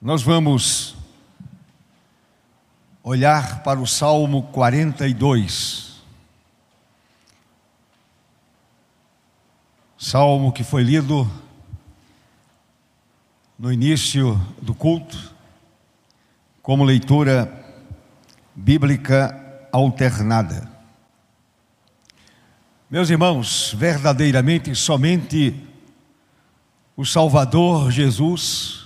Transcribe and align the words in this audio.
Nós 0.00 0.22
vamos 0.22 0.94
olhar 3.02 3.64
para 3.64 3.80
o 3.80 3.86
Salmo 3.86 4.44
42. 4.44 6.00
Salmo 9.98 10.52
que 10.52 10.62
foi 10.62 10.84
lido 10.84 11.28
no 13.58 13.72
início 13.72 14.40
do 14.62 14.72
culto, 14.72 15.34
como 16.62 16.84
leitura 16.84 17.52
bíblica 18.54 19.68
alternada. 19.72 20.70
Meus 22.88 23.10
irmãos, 23.10 23.74
verdadeiramente 23.76 24.76
somente 24.76 25.60
o 26.96 27.04
Salvador 27.04 27.90
Jesus 27.90 28.77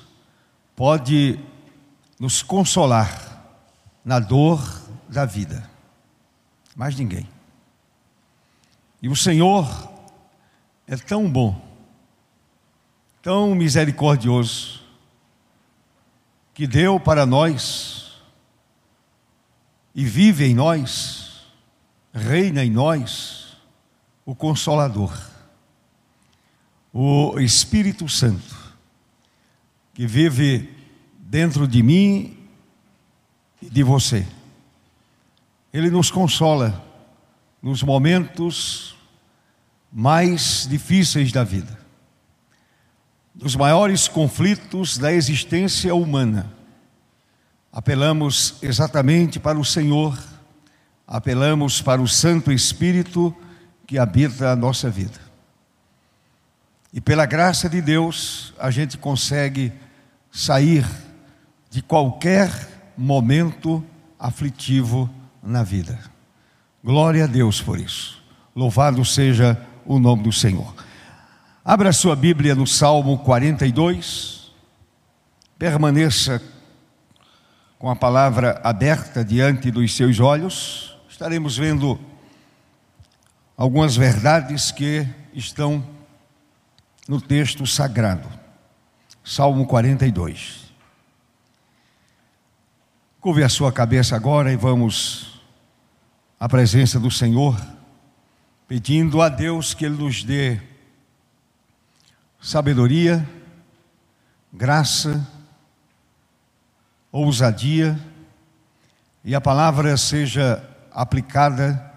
pode 0.74 1.38
nos 2.18 2.42
consolar 2.42 3.42
na 4.04 4.18
dor 4.18 4.60
da 5.08 5.24
vida. 5.24 5.68
Mais 6.74 6.96
ninguém. 6.96 7.28
E 9.00 9.08
o 9.08 9.16
Senhor 9.16 9.66
é 10.86 10.96
tão 10.96 11.30
bom, 11.30 11.60
tão 13.20 13.54
misericordioso, 13.54 14.80
que 16.54 16.66
deu 16.66 17.00
para 17.00 17.26
nós 17.26 18.22
e 19.94 20.04
vive 20.04 20.44
em 20.44 20.54
nós, 20.54 21.46
reina 22.12 22.64
em 22.64 22.70
nós, 22.70 23.56
o 24.24 24.34
Consolador, 24.34 25.12
o 26.92 27.38
Espírito 27.40 28.08
Santo 28.08 28.61
que 30.02 30.06
vive 30.08 30.68
dentro 31.16 31.68
de 31.68 31.80
mim 31.80 32.36
e 33.62 33.70
de 33.70 33.84
você. 33.84 34.26
Ele 35.72 35.90
nos 35.90 36.10
consola 36.10 36.84
nos 37.62 37.84
momentos 37.84 38.96
mais 39.92 40.66
difíceis 40.68 41.30
da 41.30 41.44
vida, 41.44 41.78
nos 43.32 43.54
maiores 43.54 44.08
conflitos 44.08 44.98
da 44.98 45.12
existência 45.12 45.94
humana. 45.94 46.52
Apelamos 47.70 48.56
exatamente 48.60 49.38
para 49.38 49.56
o 49.56 49.64
Senhor, 49.64 50.18
apelamos 51.06 51.80
para 51.80 52.02
o 52.02 52.08
Santo 52.08 52.50
Espírito 52.50 53.32
que 53.86 53.98
habita 53.98 54.50
a 54.50 54.56
nossa 54.56 54.90
vida. 54.90 55.20
E 56.92 57.00
pela 57.00 57.24
graça 57.24 57.68
de 57.68 57.80
Deus, 57.80 58.52
a 58.58 58.68
gente 58.68 58.98
consegue 58.98 59.72
sair 60.32 60.84
de 61.70 61.82
qualquer 61.82 62.50
momento 62.96 63.84
aflitivo 64.18 65.08
na 65.42 65.62
vida. 65.62 65.98
Glória 66.82 67.24
a 67.24 67.26
Deus 67.26 67.60
por 67.60 67.78
isso. 67.78 68.20
Louvado 68.56 69.04
seja 69.04 69.60
o 69.84 69.98
nome 69.98 70.24
do 70.24 70.32
Senhor. 70.32 70.74
Abra 71.64 71.92
sua 71.92 72.16
Bíblia 72.16 72.54
no 72.54 72.66
Salmo 72.66 73.18
42. 73.18 74.50
Permaneça 75.58 76.42
com 77.78 77.90
a 77.90 77.94
palavra 77.94 78.60
aberta 78.64 79.24
diante 79.24 79.70
dos 79.70 79.94
seus 79.94 80.18
olhos. 80.18 80.96
Estaremos 81.08 81.56
vendo 81.56 82.00
algumas 83.56 83.94
verdades 83.94 84.72
que 84.72 85.06
estão 85.32 85.84
no 87.08 87.20
texto 87.20 87.66
sagrado, 87.66 88.28
Salmo 89.24 89.66
42. 89.66 90.72
Curve 93.20 93.44
a 93.44 93.48
sua 93.48 93.72
cabeça 93.72 94.16
agora 94.16 94.52
e 94.52 94.56
vamos 94.56 95.40
à 96.40 96.48
presença 96.48 96.98
do 96.98 97.08
Senhor, 97.08 97.56
pedindo 98.66 99.22
a 99.22 99.28
Deus 99.28 99.74
que 99.74 99.84
Ele 99.84 99.96
nos 99.96 100.24
dê 100.24 100.60
sabedoria, 102.40 103.24
graça, 104.52 105.24
ousadia 107.12 107.96
e 109.24 109.36
a 109.36 109.40
palavra 109.40 109.96
seja 109.96 110.68
aplicada 110.90 111.92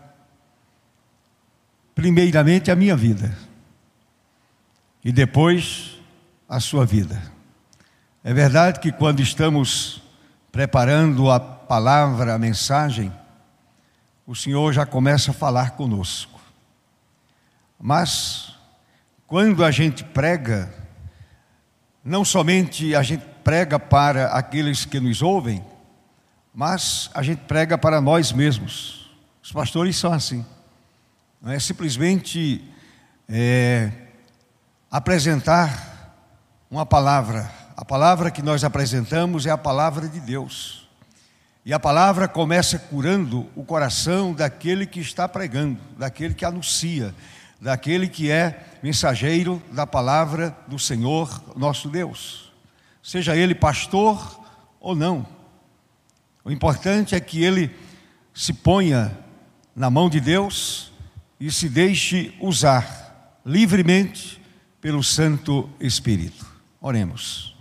primeiramente 1.95 2.69
à 2.69 2.75
minha 2.75 2.95
vida 2.95 3.35
e 5.03 5.11
depois 5.11 5.94
a 6.47 6.59
sua 6.59 6.85
vida. 6.85 7.22
É 8.23 8.33
verdade 8.33 8.79
que 8.79 8.91
quando 8.91 9.22
estamos 9.22 10.01
preparando 10.51 11.29
a 11.29 11.39
palavra, 11.39 12.33
a 12.33 12.39
mensagem, 12.39 13.11
o 14.25 14.35
Senhor 14.35 14.73
já 14.73 14.85
começa 14.85 15.31
a 15.31 15.33
falar 15.33 15.72
conosco. 15.72 16.39
Mas, 17.79 18.56
quando 19.28 19.63
a 19.63 19.69
gente 19.69 20.03
prega, 20.03 20.73
não 22.03 22.25
somente 22.25 22.95
a 22.95 23.03
gente 23.03 23.25
prega 23.44 23.77
para 23.77 24.27
aqueles 24.27 24.85
que 24.85 25.00
nos 25.00 25.22
ouvem, 25.22 25.63
mas 26.53 27.09
a 27.13 27.22
gente 27.22 27.41
prega 27.41 27.77
para 27.77 28.00
nós 28.00 28.31
mesmos. 28.31 29.12
Os 29.44 29.51
pastores 29.51 29.97
são 29.97 30.12
assim. 30.12 30.44
Não 31.41 31.51
é 31.51 31.59
simplesmente 31.59 32.63
é, 33.29 33.91
apresentar 34.89 35.94
uma 36.69 36.85
palavra. 36.85 37.51
A 37.75 37.83
palavra 37.83 38.31
que 38.31 38.41
nós 38.41 38.63
apresentamos 38.63 39.45
é 39.45 39.49
a 39.49 39.57
palavra 39.57 40.07
de 40.07 40.19
Deus. 40.19 40.87
E 41.65 41.73
a 41.73 41.79
palavra 41.79 42.27
começa 42.27 42.77
curando 42.77 43.49
o 43.55 43.63
coração 43.63 44.33
daquele 44.33 44.85
que 44.85 44.99
está 44.99 45.27
pregando, 45.27 45.79
daquele 45.97 46.33
que 46.33 46.45
anuncia, 46.45 47.13
daquele 47.59 48.07
que 48.07 48.29
é 48.29 48.63
mensageiro 48.83 49.61
da 49.71 49.87
palavra 49.87 50.55
do 50.67 50.77
Senhor 50.77 51.41
nosso 51.55 51.89
Deus. 51.89 52.53
Seja 53.01 53.35
ele 53.35 53.55
pastor 53.55 54.39
ou 54.79 54.95
não. 54.95 55.25
O 56.43 56.51
importante 56.51 57.15
é 57.15 57.19
que 57.19 57.43
ele 57.43 57.75
se 58.33 58.53
ponha 58.53 59.17
na 59.75 59.89
mão 59.89 60.09
de 60.09 60.19
Deus 60.19 60.91
e 61.39 61.51
se 61.51 61.67
deixe 61.67 62.33
usar 62.39 63.39
livremente 63.43 64.39
pelo 64.79 65.03
Santo 65.03 65.67
Espírito. 65.79 66.54
Oremos. 66.88 67.56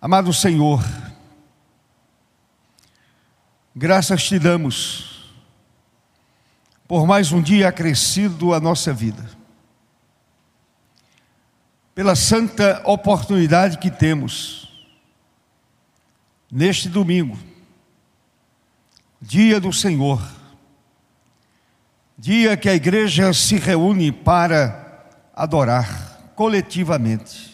Amado 0.00 0.32
Senhor, 0.32 0.80
graças 3.74 4.22
te 4.22 4.38
damos 4.38 5.34
por 6.86 7.04
mais 7.04 7.32
um 7.32 7.42
dia 7.42 7.68
acrescido 7.68 8.54
à 8.54 8.60
nossa 8.60 8.92
vida, 8.92 9.28
pela 11.92 12.14
santa 12.14 12.80
oportunidade 12.84 13.78
que 13.78 13.90
temos 13.90 14.86
neste 16.48 16.88
domingo, 16.88 17.36
dia 19.20 19.58
do 19.58 19.72
Senhor, 19.72 20.22
dia 22.16 22.56
que 22.56 22.68
a 22.68 22.74
igreja 22.76 23.34
se 23.34 23.56
reúne 23.56 24.12
para 24.12 25.08
adorar 25.34 26.30
coletivamente. 26.36 27.49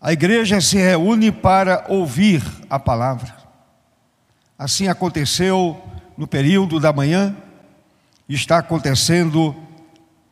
A 0.00 0.12
igreja 0.12 0.60
se 0.60 0.76
reúne 0.76 1.32
para 1.32 1.84
ouvir 1.88 2.42
a 2.70 2.78
palavra. 2.78 3.36
Assim 4.56 4.88
aconteceu 4.88 5.80
no 6.16 6.26
período 6.26 6.78
da 6.78 6.92
manhã, 6.92 7.36
está 8.28 8.58
acontecendo 8.58 9.56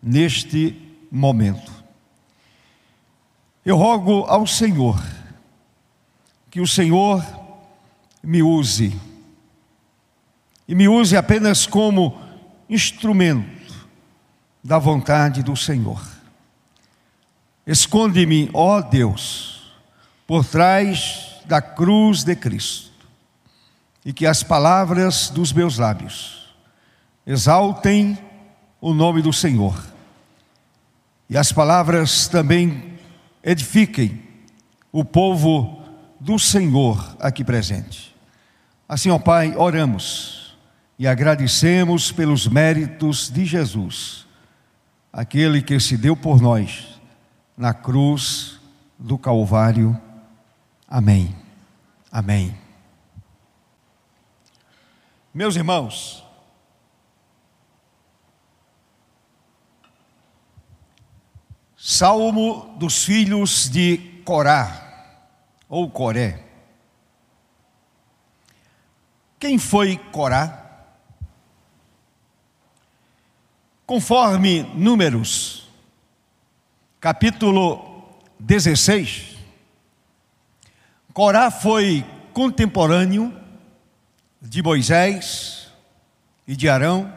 neste 0.03 0.99
momento. 1.11 1.73
Eu 3.65 3.77
rogo 3.77 4.25
ao 4.29 4.47
Senhor 4.47 5.03
que 6.51 6.61
o 6.61 6.67
Senhor 6.67 7.25
me 8.23 8.43
use, 8.43 8.99
e 10.69 10.75
me 10.75 10.89
use 10.89 11.17
apenas 11.17 11.67
como 11.67 12.21
instrumento 12.69 13.89
da 14.63 14.79
vontade 14.79 15.43
do 15.43 15.57
Senhor. 15.57 16.01
Esconde-me, 17.67 18.51
ó 18.53 18.81
Deus, 18.81 19.56
por 20.27 20.45
trás 20.45 21.41
da 21.45 21.61
cruz 21.63 22.25
de 22.25 22.35
Cristo, 22.35 22.91
e 24.05 24.13
que 24.13 24.27
as 24.27 24.43
palavras 24.43 25.31
dos 25.31 25.53
meus 25.53 25.79
lábios 25.79 26.55
exaltem 27.27 28.19
o 28.81 28.93
nome 28.93 29.23
do 29.23 29.33
Senhor, 29.33 29.81
e 31.29 31.37
as 31.37 31.53
palavras 31.53 32.29
também 32.29 32.99
edifiquem 33.43 34.23
o 34.93 35.05
povo 35.05 35.83
do 36.21 36.39
Senhor 36.39 37.17
aqui 37.21 37.45
presente. 37.45 38.15
Assim, 38.89 39.11
ó 39.11 39.19
Pai, 39.19 39.55
oramos 39.57 40.57
e 40.99 41.07
agradecemos 41.07 42.11
pelos 42.11 42.47
méritos 42.47 43.29
de 43.29 43.45
Jesus 43.45 44.27
aquele 45.17 45.63
que 45.63 45.81
se 45.81 45.97
deu 45.97 46.15
por 46.15 46.43
nós 46.43 47.01
na 47.57 47.73
cruz 47.73 48.61
do 48.99 49.17
Calvário. 49.17 49.99
Amém. 50.89 51.35
Amém. 52.11 52.57
Meus 55.35 55.57
irmãos, 55.57 56.25
Salmo 61.77 62.75
dos 62.79 63.05
filhos 63.05 63.69
de 63.69 63.99
Corá, 64.25 65.27
ou 65.69 65.91
Coré. 65.91 66.43
Quem 69.39 69.59
foi 69.59 69.97
Corá? 69.97 70.85
Conforme 73.85 74.63
Números, 74.75 75.69
capítulo 76.99 78.19
16, 78.41 79.36
Corá 81.17 81.51
foi 81.51 82.05
contemporâneo 82.35 83.35
de 84.39 84.63
Moisés 84.63 85.69
e 86.47 86.55
de 86.55 86.69
Arão 86.69 87.11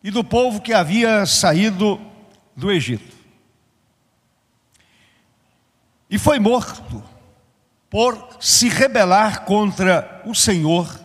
e 0.00 0.12
do 0.12 0.22
povo 0.22 0.60
que 0.60 0.72
havia 0.72 1.26
saído 1.26 2.00
do 2.54 2.70
Egito. 2.70 3.16
E 6.08 6.20
foi 6.20 6.38
morto 6.38 7.02
por 7.90 8.36
se 8.38 8.68
rebelar 8.68 9.44
contra 9.44 10.22
o 10.24 10.32
Senhor 10.32 11.00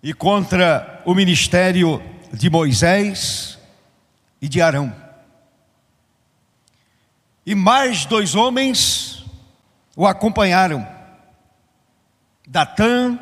e 0.00 0.14
contra 0.14 1.02
o 1.04 1.16
ministério 1.16 2.00
de 2.32 2.48
Moisés 2.48 3.58
e 4.40 4.48
de 4.48 4.62
Arão. 4.62 4.94
E 7.44 7.56
mais 7.56 8.06
dois 8.06 8.36
homens 8.36 9.03
o 9.96 10.06
acompanharam, 10.06 10.86
Datã 12.46 13.18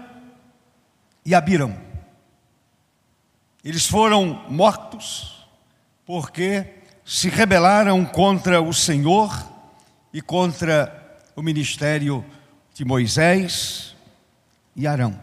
e 1.25 1.35
Abirão. 1.35 1.77
Eles 3.65 3.87
foram 3.87 4.45
mortos 4.49 5.47
porque 6.05 6.67
se 7.05 7.29
rebelaram 7.29 8.05
contra 8.05 8.61
o 8.61 8.73
Senhor 8.73 9.31
e 10.13 10.21
contra 10.21 11.21
o 11.37 11.43
ministério 11.43 12.25
de 12.75 12.85
Moisés 12.85 13.95
e 14.75 14.87
Arão. 14.87 15.21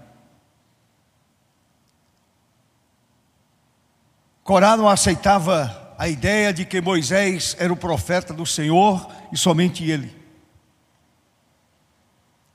Corá 4.43 4.77
não 4.77 4.89
aceitava 4.89 5.93
a 5.97 6.07
ideia 6.07 6.53
de 6.53 6.65
que 6.65 6.81
Moisés 6.81 7.55
era 7.59 7.71
o 7.71 7.77
profeta 7.77 8.33
do 8.33 8.45
Senhor 8.45 9.07
e 9.31 9.37
somente 9.37 9.83
ele. 9.83 10.18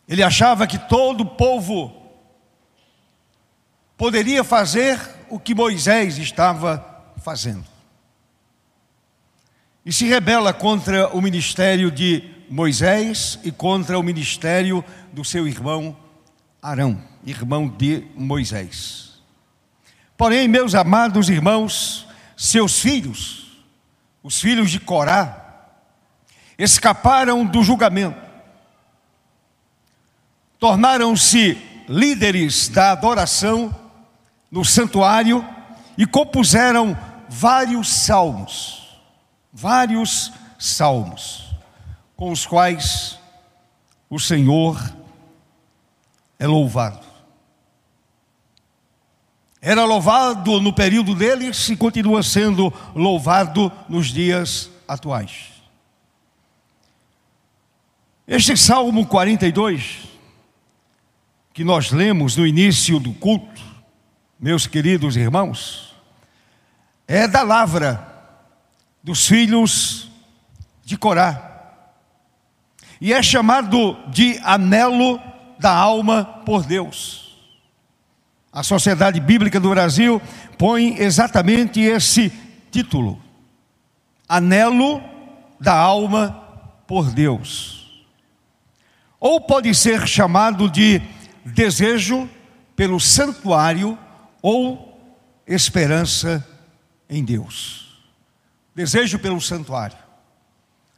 Ele 0.09 0.23
achava 0.23 0.67
que 0.67 0.79
todo 0.79 1.23
o 1.23 1.27
povo 1.27 1.95
poderia 3.97 4.45
fazer 4.45 5.01
o 5.31 5.39
que 5.39 5.55
Moisés 5.55 6.19
estava 6.19 7.13
fazendo. 7.23 7.65
E 9.85 9.93
se 9.93 10.07
rebela 10.07 10.53
contra 10.53 11.09
o 11.15 11.21
ministério 11.21 11.91
de 11.91 12.23
Moisés 12.49 13.39
e 13.45 13.51
contra 13.51 13.99
o 13.99 14.03
ministério 14.03 14.85
do 15.13 15.25
seu 15.25 15.47
irmão 15.47 15.97
Arão, 16.63 16.99
irmão 17.25 17.69
de 17.69 18.07
Moisés. 18.15 19.23
Porém, 20.17 20.49
meus 20.49 20.75
amados 20.75 21.29
irmãos, 21.29 22.07
seus 22.37 22.81
filhos, 22.81 23.63
os 24.23 24.41
filhos 24.41 24.71
de 24.71 24.81
Corá, 24.81 25.43
escaparam 26.59 27.45
do 27.45 27.63
julgamento, 27.63 28.24
tornaram-se 30.65 31.59
líderes 31.87 32.71
da 32.71 32.93
adoração 32.93 33.71
no 34.51 34.65
santuário 34.65 35.47
e 35.95 36.07
compuseram 36.07 36.97
vários 37.29 37.87
salmos, 37.87 38.99
vários 39.53 40.33
salmos 40.59 41.55
com 42.17 42.33
os 42.33 42.47
quais 42.47 43.19
o 44.09 44.19
Senhor 44.19 44.83
é 46.39 46.47
louvado. 46.47 47.05
Era 49.61 49.85
louvado 49.85 50.63
no 50.63 50.73
período 50.73 51.15
deles 51.15 51.69
e 51.69 51.77
continua 51.77 52.23
sendo 52.23 52.73
louvado 52.95 53.71
nos 53.87 54.07
dias 54.07 54.71
atuais. 54.89 55.53
Este 58.27 58.57
Salmo 58.57 59.05
42, 59.05 60.14
que 61.55 61.63
nós 61.63 61.93
lemos 61.93 62.37
no 62.37 62.45
início 62.45 62.99
do 62.99 63.13
culto, 63.13 63.63
meus 64.41 64.67
queridos 64.67 65.17
irmãos, 65.17 65.95
é 67.07 67.29
da 67.29 67.43
lavra 67.43 68.05
dos 69.01 69.29
filhos 69.29 70.11
de 70.85 70.99
Corá 70.99 71.53
e 73.01 73.13
é 73.13 73.23
chamado 73.23 73.97
de 74.09 74.37
anelo 74.43 75.21
da 75.57 75.73
alma 75.73 76.25
por 76.45 76.65
Deus. 76.65 77.39
A 78.53 78.65
Sociedade 78.65 79.21
Bíblica 79.21 79.61
do 79.61 79.71
Brasil 79.71 80.21
põe 80.59 80.99
exatamente 80.99 81.81
esse 81.81 82.33
título: 82.73 83.23
Anelo 84.29 85.01
da 85.61 85.77
alma 85.77 86.33
por 86.85 87.13
Deus. 87.13 88.05
Ou 89.21 89.41
pode 89.41 89.73
ser 89.73 90.07
chamado 90.09 90.69
de 90.69 91.01
desejo 91.45 92.29
pelo 92.75 92.99
santuário 92.99 93.99
ou 94.41 94.99
esperança 95.47 96.47
em 97.09 97.25
Deus. 97.25 98.03
Desejo 98.75 99.19
pelo 99.19 99.41
santuário 99.41 100.05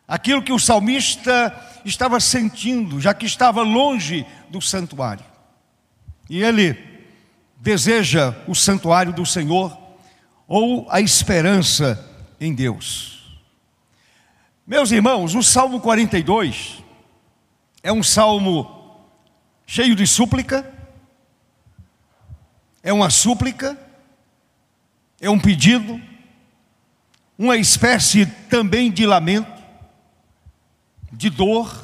aquilo 0.06 0.42
que 0.42 0.52
o 0.52 0.58
salmista 0.58 1.54
estava 1.84 2.20
sentindo, 2.20 3.00
já 3.00 3.12
que 3.12 3.26
estava 3.26 3.62
longe 3.62 4.26
do 4.48 4.60
santuário. 4.60 5.24
E 6.30 6.42
ele 6.42 6.76
deseja 7.56 8.34
o 8.46 8.54
santuário 8.54 9.12
do 9.12 9.26
Senhor 9.26 9.76
ou 10.46 10.86
a 10.90 11.00
esperança 11.00 12.04
em 12.40 12.54
Deus. 12.54 13.40
Meus 14.66 14.90
irmãos, 14.90 15.34
o 15.34 15.42
Salmo 15.42 15.80
42 15.80 16.82
é 17.82 17.92
um 17.92 18.02
salmo 18.02 18.75
cheio 19.66 19.96
de 19.96 20.06
súplica, 20.06 20.72
é 22.82 22.92
uma 22.92 23.10
súplica, 23.10 23.76
é 25.20 25.28
um 25.28 25.38
pedido, 25.38 26.00
uma 27.36 27.56
espécie 27.56 28.26
também 28.48 28.90
de 28.90 29.04
lamento 29.04 29.56
de 31.12 31.30
dor, 31.30 31.82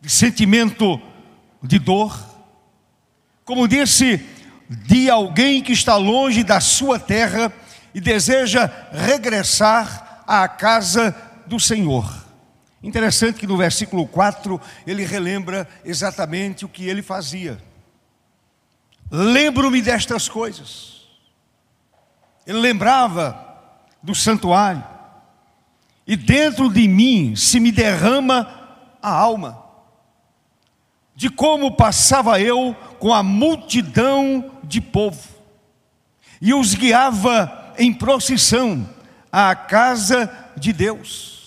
de 0.00 0.08
sentimento 0.08 1.00
de 1.62 1.78
dor. 1.78 2.18
Como 3.44 3.68
disse, 3.68 4.24
de 4.68 5.10
alguém 5.10 5.62
que 5.62 5.72
está 5.72 5.96
longe 5.96 6.44
da 6.44 6.60
sua 6.60 6.98
terra 6.98 7.52
e 7.92 8.00
deseja 8.00 8.70
regressar 8.92 10.22
à 10.26 10.46
casa 10.48 11.14
do 11.46 11.58
Senhor. 11.58 12.19
Interessante 12.82 13.38
que 13.38 13.46
no 13.46 13.56
versículo 13.56 14.06
4 14.06 14.60
ele 14.86 15.04
relembra 15.04 15.68
exatamente 15.84 16.64
o 16.64 16.68
que 16.68 16.88
ele 16.88 17.02
fazia. 17.02 17.60
Lembro-me 19.10 19.82
destas 19.82 20.28
coisas. 20.28 21.08
Ele 22.46 22.58
lembrava 22.58 23.46
do 24.02 24.14
santuário. 24.14 24.82
E 26.06 26.16
dentro 26.16 26.72
de 26.72 26.88
mim 26.88 27.36
se 27.36 27.60
me 27.60 27.70
derrama 27.70 28.60
a 29.02 29.10
alma, 29.10 29.62
de 31.14 31.28
como 31.28 31.76
passava 31.76 32.40
eu 32.40 32.74
com 32.98 33.12
a 33.12 33.22
multidão 33.22 34.58
de 34.64 34.80
povo, 34.80 35.28
e 36.40 36.54
os 36.54 36.74
guiava 36.74 37.74
em 37.78 37.92
procissão 37.92 38.88
à 39.30 39.54
casa 39.54 40.50
de 40.56 40.72
Deus, 40.72 41.39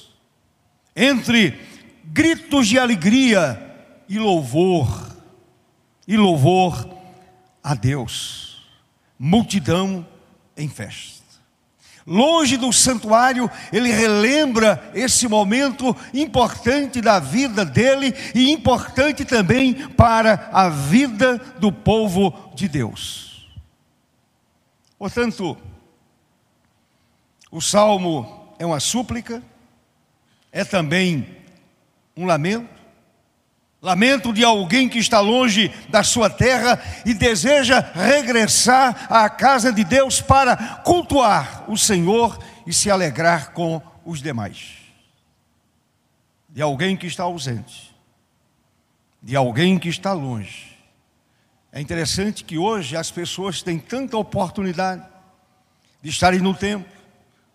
entre 0.96 1.60
gritos 2.06 2.68
de 2.68 2.78
alegria 2.78 3.60
e 4.08 4.20
louvor, 4.20 5.16
e 6.08 6.16
louvor 6.18 6.88
a 7.64 7.74
Deus, 7.74 8.62
multidão 9.18 10.06
em 10.56 10.68
festa. 10.70 11.24
Longe 12.06 12.58
do 12.58 12.74
santuário, 12.74 13.50
ele 13.72 13.90
relembra 13.90 14.92
esse 14.94 15.26
momento 15.26 15.96
importante 16.14 17.00
da 17.00 17.18
vida 17.18 17.64
dele 17.64 18.14
e 18.36 18.52
importante 18.52 19.24
também 19.24 19.88
para 19.90 20.50
a 20.52 20.68
vida 20.68 21.38
do 21.60 21.72
povo 21.72 22.52
de 22.54 22.68
Deus. 22.68 23.50
Portanto, 25.00 25.58
o 27.50 27.62
salmo 27.62 28.54
é 28.60 28.66
uma 28.66 28.82
súplica, 28.82 29.42
é 30.54 30.64
também 30.64 31.28
um 32.16 32.26
lamento, 32.26 32.74
Lamento 33.84 34.32
de 34.32 34.46
alguém 34.46 34.88
que 34.88 34.98
está 34.98 35.20
longe 35.20 35.70
da 35.90 36.04
sua 36.04 36.30
terra 36.30 36.82
e 37.06 37.14
deseja 37.14 37.82
regressar 37.82 39.08
à 39.10 39.30
casa 39.30 39.74
de 39.74 39.84
Deus 39.84 40.22
para 40.22 40.56
cultuar 40.86 41.70
o 41.70 41.78
Senhor 41.78 42.40
e 42.66 42.72
se 42.72 42.90
alegrar 42.90 43.52
com 43.52 43.82
os 44.06 44.22
demais. 44.22 44.76
De 46.48 46.62
alguém 46.62 46.96
que 46.96 47.06
está 47.06 47.24
ausente, 47.24 47.94
de 49.22 49.36
alguém 49.36 49.78
que 49.78 49.90
está 49.90 50.14
longe. 50.14 50.78
É 51.70 51.82
interessante 51.82 52.46
que 52.46 52.58
hoje 52.58 52.96
as 52.96 53.12
pessoas 53.12 53.62
têm 53.62 53.80
tanta 53.80 54.16
oportunidade 54.16 55.04
de 56.02 56.10
estarem 56.10 56.40
no 56.40 56.54
templo, 56.54 56.90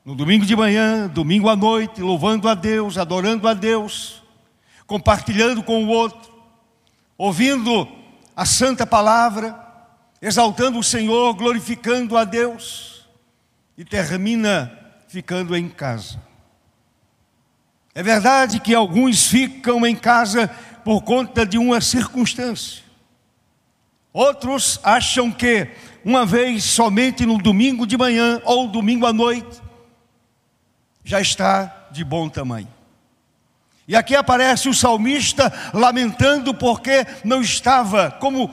no 0.09 0.15
domingo 0.15 0.47
de 0.47 0.57
manhã, 0.57 1.07
domingo 1.07 1.51
à 1.51 1.55
noite, 1.55 2.01
louvando 2.01 2.49
a 2.49 2.55
Deus, 2.55 2.97
adorando 2.97 3.47
a 3.47 3.53
Deus 3.53 4.23
compartilhando 4.87 5.63
com 5.63 5.85
o 5.85 5.89
outro, 5.89 6.33
ouvindo 7.19 7.87
a 8.35 8.47
santa 8.47 8.87
palavra, 8.87 9.55
exaltando 10.23 10.79
o 10.79 10.83
Senhor, 10.83 11.35
glorificando 11.35 12.17
a 12.17 12.25
Deus, 12.25 13.07
e 13.77 13.85
termina 13.85 14.73
ficando 15.09 15.55
em 15.55 15.69
casa. 15.69 16.19
É 17.95 18.03
verdade 18.03 18.61
que 18.61 18.75
alguns 18.75 19.27
ficam 19.27 19.87
em 19.87 19.95
casa 19.95 20.49
por 20.83 21.03
conta 21.03 21.45
de 21.45 21.59
uma 21.59 21.83
circunstância. 21.83 22.83
Outros 24.11 24.81
acham 24.83 25.31
que 25.31 25.69
uma 26.03 26.25
vez 26.25 26.65
somente 26.65 27.27
no 27.27 27.37
domingo 27.37 27.87
de 27.87 27.99
manhã 27.99 28.41
ou 28.47 28.69
domingo 28.69 29.05
à 29.05 29.13
noite 29.13 29.68
já 31.09 31.23
está 31.23 31.89
de 31.91 32.05
bom 32.05 32.29
tamanho. 32.29 32.69
E 33.89 33.97
aqui 33.97 34.15
aparece 34.15 34.69
o 34.69 34.75
salmista 34.75 35.51
lamentando 35.73 36.53
porque 36.53 37.07
não 37.25 37.41
estava 37.41 38.11
como 38.11 38.51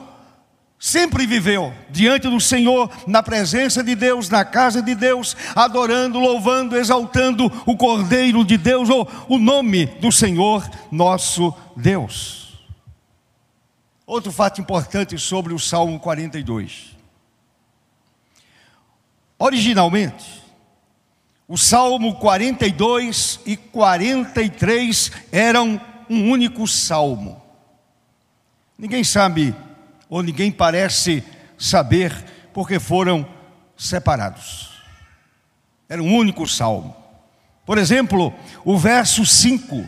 sempre 0.78 1.26
viveu 1.26 1.70
diante 1.90 2.30
do 2.30 2.40
Senhor, 2.40 2.90
na 3.06 3.22
presença 3.22 3.84
de 3.84 3.94
Deus, 3.94 4.30
na 4.30 4.42
casa 4.42 4.80
de 4.80 4.94
Deus, 4.94 5.36
adorando, 5.54 6.18
louvando, 6.18 6.78
exaltando 6.78 7.44
o 7.66 7.76
Cordeiro 7.76 8.42
de 8.42 8.56
Deus 8.56 8.88
ou 8.88 9.06
o 9.28 9.38
nome 9.38 9.84
do 9.84 10.10
Senhor 10.10 10.66
nosso 10.90 11.54
Deus. 11.76 12.58
Outro 14.06 14.32
fato 14.32 14.62
importante 14.62 15.18
sobre 15.18 15.52
o 15.52 15.58
Salmo 15.58 16.00
42. 16.00 16.96
Originalmente, 19.38 20.45
o 21.48 21.56
Salmo 21.56 22.16
42 22.16 23.40
e 23.46 23.56
43 23.56 25.12
eram 25.30 25.80
um 26.10 26.30
único 26.30 26.66
salmo. 26.66 27.40
Ninguém 28.76 29.04
sabe, 29.04 29.54
ou 30.08 30.22
ninguém 30.22 30.50
parece 30.50 31.22
saber, 31.56 32.12
porque 32.52 32.80
foram 32.80 33.26
separados. 33.76 34.70
Era 35.88 36.02
um 36.02 36.16
único 36.16 36.48
salmo. 36.48 36.96
Por 37.64 37.78
exemplo, 37.78 38.34
o 38.64 38.76
verso 38.76 39.24
5 39.24 39.86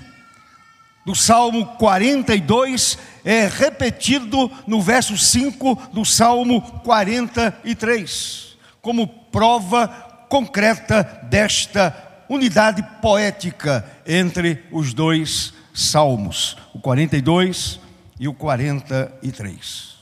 do 1.04 1.14
Salmo 1.14 1.64
42 1.76 2.98
é 3.24 3.46
repetido 3.46 4.50
no 4.66 4.80
verso 4.80 5.16
5 5.16 5.90
do 5.92 6.04
Salmo 6.04 6.60
43, 6.60 8.58
como 8.80 9.06
prova 9.06 10.07
concreta 10.28 11.02
desta 11.24 12.24
unidade 12.28 12.82
poética 13.00 13.84
entre 14.06 14.64
os 14.70 14.92
dois 14.92 15.54
salmos, 15.72 16.56
o 16.74 16.80
42 16.80 17.80
e 18.20 18.28
o 18.28 18.34
43. 18.34 19.96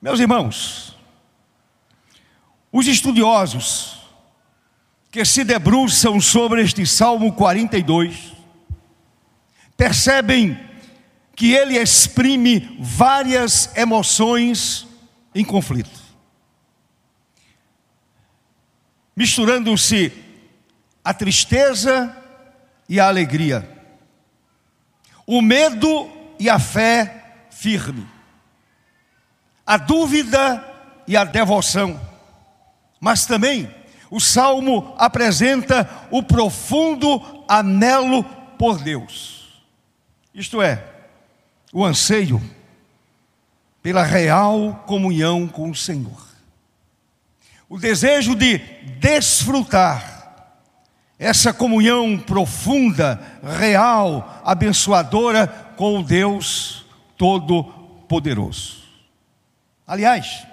Meus 0.00 0.20
irmãos, 0.20 0.96
os 2.70 2.86
estudiosos 2.86 3.98
que 5.10 5.24
se 5.24 5.44
debruçam 5.44 6.20
sobre 6.20 6.62
este 6.62 6.84
Salmo 6.86 7.32
42 7.32 8.32
percebem 9.76 10.58
que 11.34 11.52
ele 11.52 11.76
exprime 11.76 12.76
várias 12.80 13.76
emoções 13.76 14.86
em 15.34 15.44
conflito 15.44 16.03
misturando-se 19.16 20.12
a 21.02 21.12
tristeza 21.12 22.16
e 22.88 22.98
a 22.98 23.06
alegria, 23.06 23.68
o 25.26 25.40
medo 25.40 26.10
e 26.38 26.48
a 26.50 26.58
fé 26.58 27.46
firme, 27.50 28.06
a 29.66 29.76
dúvida 29.76 30.64
e 31.06 31.16
a 31.16 31.24
devoção, 31.24 32.00
mas 33.00 33.26
também 33.26 33.72
o 34.10 34.20
salmo 34.20 34.94
apresenta 34.98 36.06
o 36.10 36.22
profundo 36.22 37.44
anelo 37.48 38.24
por 38.58 38.78
Deus, 38.78 39.62
isto 40.34 40.60
é, 40.60 40.84
o 41.72 41.84
anseio 41.84 42.42
pela 43.82 44.02
real 44.02 44.82
comunhão 44.86 45.46
com 45.46 45.70
o 45.70 45.74
Senhor 45.74 46.23
o 47.74 47.78
desejo 47.78 48.36
de 48.36 48.58
desfrutar 49.00 50.54
essa 51.18 51.52
comunhão 51.52 52.16
profunda, 52.16 53.20
real, 53.58 54.40
abençoadora 54.44 55.48
com 55.76 55.98
o 55.98 56.04
Deus 56.04 56.86
Todo-Poderoso. 57.16 58.84
Aliás, 59.84 60.46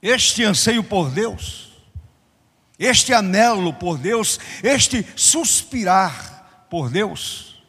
este 0.00 0.44
anseio 0.44 0.84
por 0.84 1.10
Deus, 1.10 1.72
este 2.78 3.12
anelo 3.12 3.72
por 3.72 3.98
Deus, 3.98 4.38
este 4.62 5.04
suspirar 5.16 6.68
por 6.70 6.88
Deus, 6.90 7.60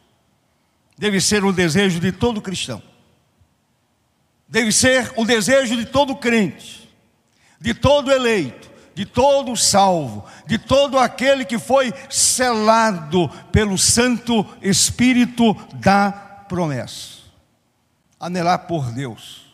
deve 0.96 1.20
ser 1.20 1.44
o 1.44 1.52
desejo 1.52 1.98
de 1.98 2.12
todo 2.12 2.40
cristão, 2.40 2.80
deve 4.46 4.70
ser 4.70 5.12
o 5.16 5.24
desejo 5.24 5.76
de 5.76 5.84
todo 5.84 6.14
crente 6.14 6.77
de 7.60 7.74
todo 7.74 8.10
eleito, 8.10 8.70
de 8.94 9.04
todo 9.04 9.56
salvo, 9.56 10.24
de 10.46 10.58
todo 10.58 10.98
aquele 10.98 11.44
que 11.44 11.58
foi 11.58 11.92
selado 12.08 13.28
pelo 13.52 13.78
Santo 13.78 14.46
Espírito 14.60 15.54
da 15.74 16.10
promessa. 16.48 17.18
Anelar 18.18 18.66
por 18.66 18.90
Deus, 18.90 19.46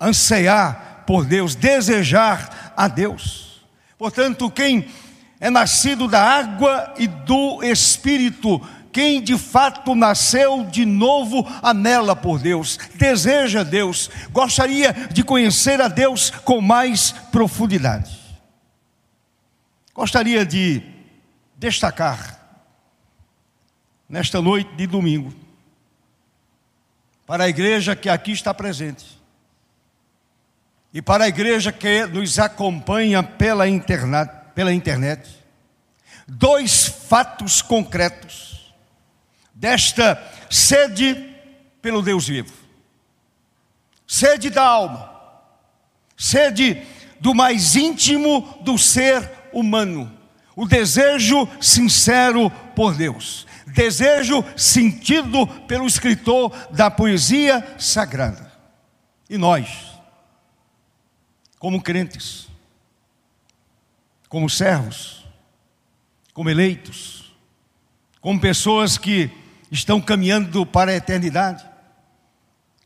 anseiar 0.00 1.04
por 1.06 1.24
Deus, 1.24 1.54
desejar 1.54 2.72
a 2.76 2.88
Deus. 2.88 3.64
Portanto, 3.96 4.50
quem 4.50 4.88
é 5.38 5.50
nascido 5.50 6.08
da 6.08 6.22
água 6.22 6.94
e 6.98 7.06
do 7.06 7.62
Espírito 7.62 8.60
quem 8.96 9.20
de 9.20 9.36
fato 9.36 9.94
nasceu 9.94 10.64
de 10.64 10.86
novo 10.86 11.46
anela 11.62 12.16
por 12.16 12.38
Deus, 12.38 12.78
deseja 12.94 13.62
Deus, 13.62 14.08
gostaria 14.30 14.90
de 15.12 15.22
conhecer 15.22 15.82
a 15.82 15.86
Deus 15.86 16.30
com 16.30 16.62
mais 16.62 17.10
profundidade. 17.30 18.18
Gostaria 19.92 20.46
de 20.46 20.82
destacar 21.58 22.40
nesta 24.08 24.40
noite 24.40 24.74
de 24.76 24.86
domingo 24.86 25.30
para 27.26 27.44
a 27.44 27.48
igreja 27.50 27.94
que 27.94 28.08
aqui 28.08 28.32
está 28.32 28.54
presente 28.54 29.20
e 30.90 31.02
para 31.02 31.24
a 31.24 31.28
igreja 31.28 31.70
que 31.70 32.06
nos 32.06 32.38
acompanha 32.38 33.22
pela 33.22 33.68
internet, 33.68 34.32
pela 34.54 34.72
internet 34.72 35.28
dois 36.26 36.86
fatos 36.86 37.60
concretos 37.60 38.55
desta 39.56 40.22
sede 40.50 41.34
pelo 41.80 42.02
Deus 42.02 42.28
vivo, 42.28 42.52
sede 44.06 44.50
da 44.50 44.62
alma, 44.62 45.10
sede 46.16 46.86
do 47.18 47.34
mais 47.34 47.74
íntimo 47.74 48.58
do 48.60 48.76
ser 48.76 49.48
humano, 49.52 50.12
o 50.54 50.66
desejo 50.66 51.48
sincero 51.58 52.50
por 52.74 52.94
Deus, 52.94 53.46
desejo 53.66 54.44
sentido 54.56 55.46
pelo 55.66 55.86
escritor 55.86 56.50
da 56.70 56.90
poesia 56.90 57.66
sagrada. 57.78 58.52
E 59.28 59.38
nós, 59.38 59.98
como 61.58 61.82
crentes, 61.82 62.46
como 64.28 64.50
servos, 64.50 65.26
como 66.34 66.50
eleitos, 66.50 67.34
como 68.20 68.38
pessoas 68.38 68.98
que 68.98 69.30
estão 69.76 70.00
caminhando 70.00 70.64
para 70.64 70.90
a 70.90 70.96
eternidade, 70.96 71.64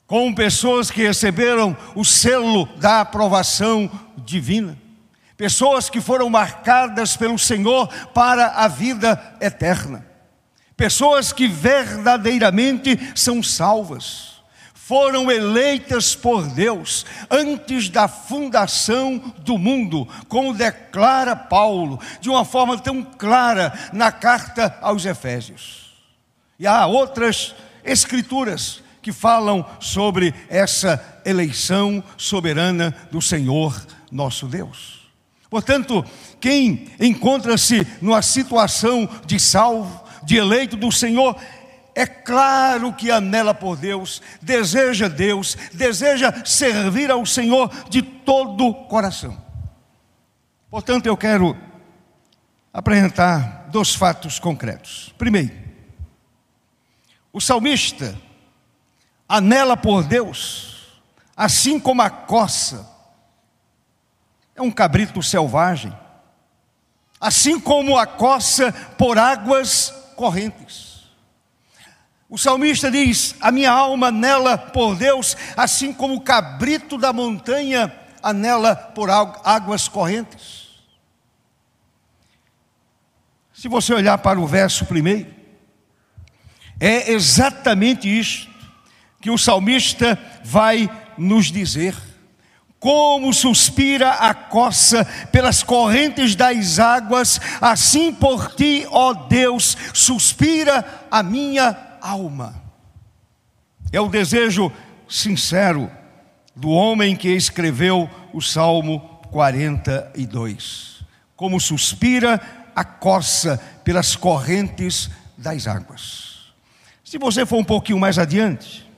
com 0.07 0.35
pessoas 0.35 0.91
que 0.91 1.03
receberam 1.03 1.77
o 1.95 2.05
selo 2.05 2.67
da 2.79 3.01
aprovação 3.01 3.89
divina, 4.19 4.77
pessoas 5.37 5.89
que 5.89 6.01
foram 6.01 6.29
marcadas 6.29 7.17
pelo 7.17 7.39
Senhor 7.39 7.87
para 8.13 8.49
a 8.49 8.67
vida 8.67 9.37
eterna, 9.41 10.05
pessoas 10.77 11.33
que 11.33 11.47
verdadeiramente 11.47 12.99
são 13.15 13.43
salvas, 13.43 14.43
foram 14.75 15.31
eleitas 15.31 16.17
por 16.17 16.45
Deus 16.49 17.07
antes 17.31 17.89
da 17.89 18.09
fundação 18.09 19.19
do 19.39 19.57
mundo, 19.57 20.09
como 20.29 20.53
declara 20.53 21.37
Paulo, 21.37 22.01
de 22.21 22.29
uma 22.29 22.45
forma 22.45 22.77
tão 22.77 23.01
clara 23.05 23.73
na 23.93 24.11
carta 24.11 24.77
aos 24.83 25.05
Efésios. 25.05 25.80
E 26.61 26.67
há 26.67 26.85
outras 26.87 27.55
escrituras 27.83 28.83
que 29.01 29.13
falam 29.13 29.65
sobre 29.81 30.35
essa 30.47 31.23
eleição 31.25 32.05
soberana 32.19 32.95
do 33.11 33.23
Senhor 33.23 33.83
nosso 34.13 34.47
Deus. 34.47 35.11
Portanto, 35.49 36.05
quem 36.39 36.89
encontra-se 37.01 37.87
numa 38.03 38.21
situação 38.21 39.09
de 39.25 39.41
salvo, 39.41 40.05
de 40.23 40.37
eleito 40.37 40.77
do 40.77 40.93
Senhor, 40.93 41.35
é 41.95 42.05
claro 42.05 42.93
que 42.93 43.11
anela 43.11 43.55
por 43.55 43.79
Deus, 43.79 44.21
deseja 44.43 45.09
Deus, 45.09 45.57
deseja 45.73 46.45
servir 46.45 47.11
ao 47.11 47.25
Senhor 47.25 47.71
de 47.89 48.03
todo 48.03 48.67
o 48.67 48.75
coração. 48.85 49.35
Portanto, 50.71 51.07
eu 51.07 51.17
quero 51.17 51.57
apresentar 52.71 53.67
dois 53.71 53.95
fatos 53.95 54.39
concretos. 54.39 55.15
Primeiro, 55.17 55.70
o 57.33 57.41
salmista 57.41 58.19
anela 59.29 59.77
por 59.77 60.03
Deus, 60.03 61.01
assim 61.37 61.79
como 61.79 62.03
a 62.03 62.11
coça 62.11 62.89
é 64.55 64.63
um 64.63 64.71
cabrito 64.71 65.23
selvagem, 65.23 65.97
assim 67.21 67.59
como 67.59 67.97
a 67.97 68.07
coça 68.07 68.73
por 68.99 69.17
águas 69.19 69.91
correntes. 70.17 71.09
O 72.29 72.37
salmista 72.37 72.91
diz: 72.91 73.35
A 73.41 73.51
minha 73.51 73.71
alma 73.71 74.09
anela 74.09 74.59
por 74.59 74.97
Deus, 74.97 75.37
assim 75.57 75.93
como 75.93 76.15
o 76.15 76.21
cabrito 76.21 76.99
da 76.99 77.13
montanha 77.13 77.93
anela 78.23 78.77
por 78.77 79.09
águas 79.11 79.89
correntes. 79.89 80.69
Se 83.53 83.69
você 83.69 83.93
olhar 83.93 84.19
para 84.19 84.41
o 84.41 84.47
verso 84.47 84.87
primeiro, 84.87 85.40
é 86.81 87.13
exatamente 87.13 88.09
isto 88.09 88.49
que 89.21 89.31
o 89.31 89.37
salmista 89.37 90.19
vai 90.43 90.91
nos 91.19 91.53
dizer. 91.53 91.95
Como 92.79 93.35
suspira 93.35 94.13
a 94.13 94.33
coça 94.33 95.05
pelas 95.31 95.63
correntes 95.63 96.35
das 96.35 96.79
águas, 96.79 97.39
assim 97.61 98.11
por 98.11 98.55
ti, 98.55 98.87
ó 98.91 99.13
Deus, 99.13 99.77
suspira 99.93 101.07
a 101.11 101.23
minha 101.23 101.77
alma. 102.01 102.55
É 103.93 104.01
o 104.01 104.09
desejo 104.09 104.73
sincero 105.07 105.91
do 106.57 106.71
homem 106.71 107.15
que 107.15 107.29
escreveu 107.29 108.09
o 108.33 108.41
Salmo 108.41 109.21
42. 109.31 111.05
Como 111.37 111.61
suspira 111.61 112.41
a 112.75 112.85
coça 112.85 113.61
pelas 113.85 114.17
correntes 114.17 115.11
das 115.37 115.67
águas. 115.67 116.30
Se 117.11 117.19
você 117.19 117.45
for 117.45 117.57
um 117.57 117.65
pouquinho 117.65 117.99
mais 117.99 118.21
adiante, 118.21 118.89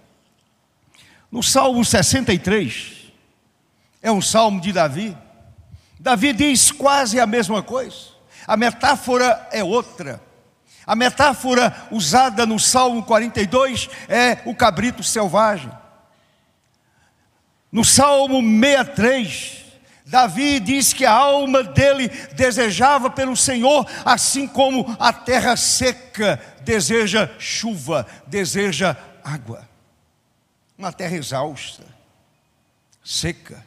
no 1.30 1.42
Salmo 1.42 1.82
63, 1.82 3.10
é 4.02 4.12
um 4.12 4.20
salmo 4.20 4.60
de 4.60 4.70
Davi. 4.70 5.16
Davi 5.98 6.34
diz 6.34 6.70
quase 6.70 7.18
a 7.18 7.26
mesma 7.26 7.62
coisa. 7.62 7.96
A 8.46 8.54
metáfora 8.54 9.48
é 9.50 9.64
outra. 9.64 10.20
A 10.86 10.94
metáfora 10.94 11.74
usada 11.90 12.44
no 12.44 12.58
Salmo 12.58 13.02
42 13.02 13.88
é 14.10 14.42
o 14.44 14.54
cabrito 14.54 15.02
selvagem. 15.02 15.72
No 17.72 17.82
Salmo 17.82 18.42
63, 18.42 19.62
Davi 20.04 20.60
diz 20.60 20.92
que 20.92 21.06
a 21.06 21.12
alma 21.12 21.62
dele 21.62 22.08
desejava 22.34 23.08
pelo 23.08 23.34
Senhor, 23.34 23.86
assim 24.04 24.46
como 24.46 24.94
a 25.00 25.14
terra 25.14 25.56
seca 25.56 26.51
deseja 26.64 27.30
chuva, 27.38 28.06
deseja 28.26 28.96
água. 29.22 29.68
Uma 30.76 30.92
terra 30.92 31.16
exausta, 31.16 31.84
seca, 33.04 33.64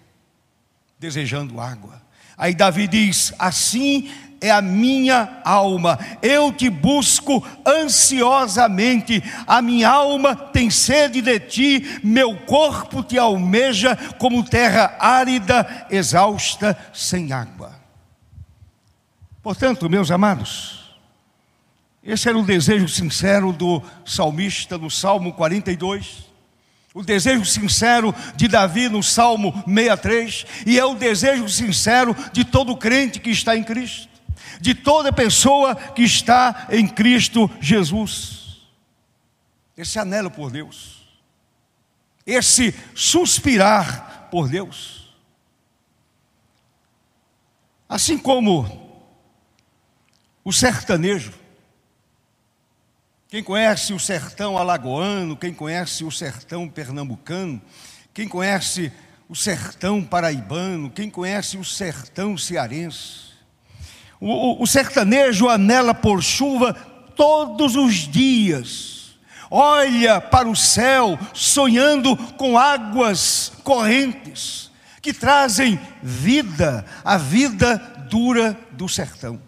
desejando 0.99 1.60
água. 1.60 2.01
Aí 2.38 2.53
Davi 2.53 2.88
diz: 2.88 3.34
Assim 3.39 4.12
é 4.41 4.51
a 4.51 4.62
minha 4.62 5.41
alma, 5.43 5.97
eu 6.21 6.51
te 6.51 6.69
busco 6.69 7.45
ansiosamente, 7.65 9.23
a 9.47 9.62
minha 9.62 9.89
alma 9.89 10.36
tem 10.36 10.69
sede 10.69 11.21
de 11.21 11.39
ti, 11.39 11.99
meu 12.03 12.36
corpo 12.45 13.01
te 13.01 13.17
almeja 13.17 13.95
como 14.17 14.43
terra 14.43 14.95
árida, 14.99 15.88
exausta, 15.89 16.77
sem 16.93 17.31
água. 17.31 17.73
Portanto, 19.41 19.89
meus 19.89 20.12
amados, 20.12 20.85
esse 22.06 22.30
era 22.30 22.38
o 22.38 22.46
desejo 22.46 22.88
sincero 22.88 23.52
do 23.52 23.82
salmista 24.06 24.78
no 24.78 24.91
Salmo 24.91 25.34
42. 25.34 26.26
O 26.94 27.04
desejo 27.04 27.44
sincero 27.44 28.13
de 28.36 28.48
Davi 28.48 28.88
no 28.88 29.02
Salmo 29.02 29.52
63, 29.68 30.46
e 30.68 30.80
é 30.80 30.86
o 30.86 30.94
desejo 30.94 31.50
sincero 31.50 32.15
de 32.32 32.46
todo 32.46 32.78
crente 32.78 33.20
que 33.20 33.32
está 33.32 33.58
em 33.58 33.63
Cristo, 33.63 34.08
de 34.62 34.76
toda 34.76 35.12
pessoa 35.12 35.76
que 35.76 36.04
está 36.04 36.68
em 36.70 36.88
Cristo 36.88 37.50
Jesus. 37.60 38.62
Esse 39.76 39.98
anelo 39.98 40.30
por 40.30 40.52
Deus, 40.52 41.06
esse 42.26 42.74
suspirar 42.94 44.30
por 44.30 44.48
Deus. 44.48 45.12
Assim 47.89 48.18
como 48.18 49.04
o 50.46 50.54
sertanejo, 50.54 51.34
quem 53.28 53.44
conhece 53.44 53.92
o 53.92 54.00
sertão 54.00 54.58
alagoano, 54.58 55.36
quem 55.36 55.54
conhece 55.54 56.04
o 56.04 56.12
sertão 56.12 56.70
pernambucano, 56.70 57.60
quem 58.14 58.28
conhece 58.28 58.92
o 59.28 59.36
sertão 59.36 60.04
paraibano, 60.04 60.92
quem 60.92 61.10
conhece 61.10 61.58
o 61.58 61.66
sertão 61.66 62.38
cearense. 62.38 63.26
O, 64.20 64.62
o, 64.62 64.68
sertanejo 64.68 65.50
anela 65.50 65.94
por 65.94 66.22
chuva 66.22 66.74
todos 67.16 67.76
os 67.76 67.96
dias, 67.96 69.18
olha 69.50 70.22
para 70.22 70.48
o 70.48 70.56
céu 70.56 71.18
sonhando 71.34 72.16
com 72.34 72.58
águas 72.58 73.52
correntes 73.64 74.72
que 75.02 75.14
trazem 75.14 75.80
vida, 76.02 76.86
a 77.04 77.18
vida 77.18 77.78
dura 78.10 78.58
do 78.72 78.88
sertão. 78.88 79.42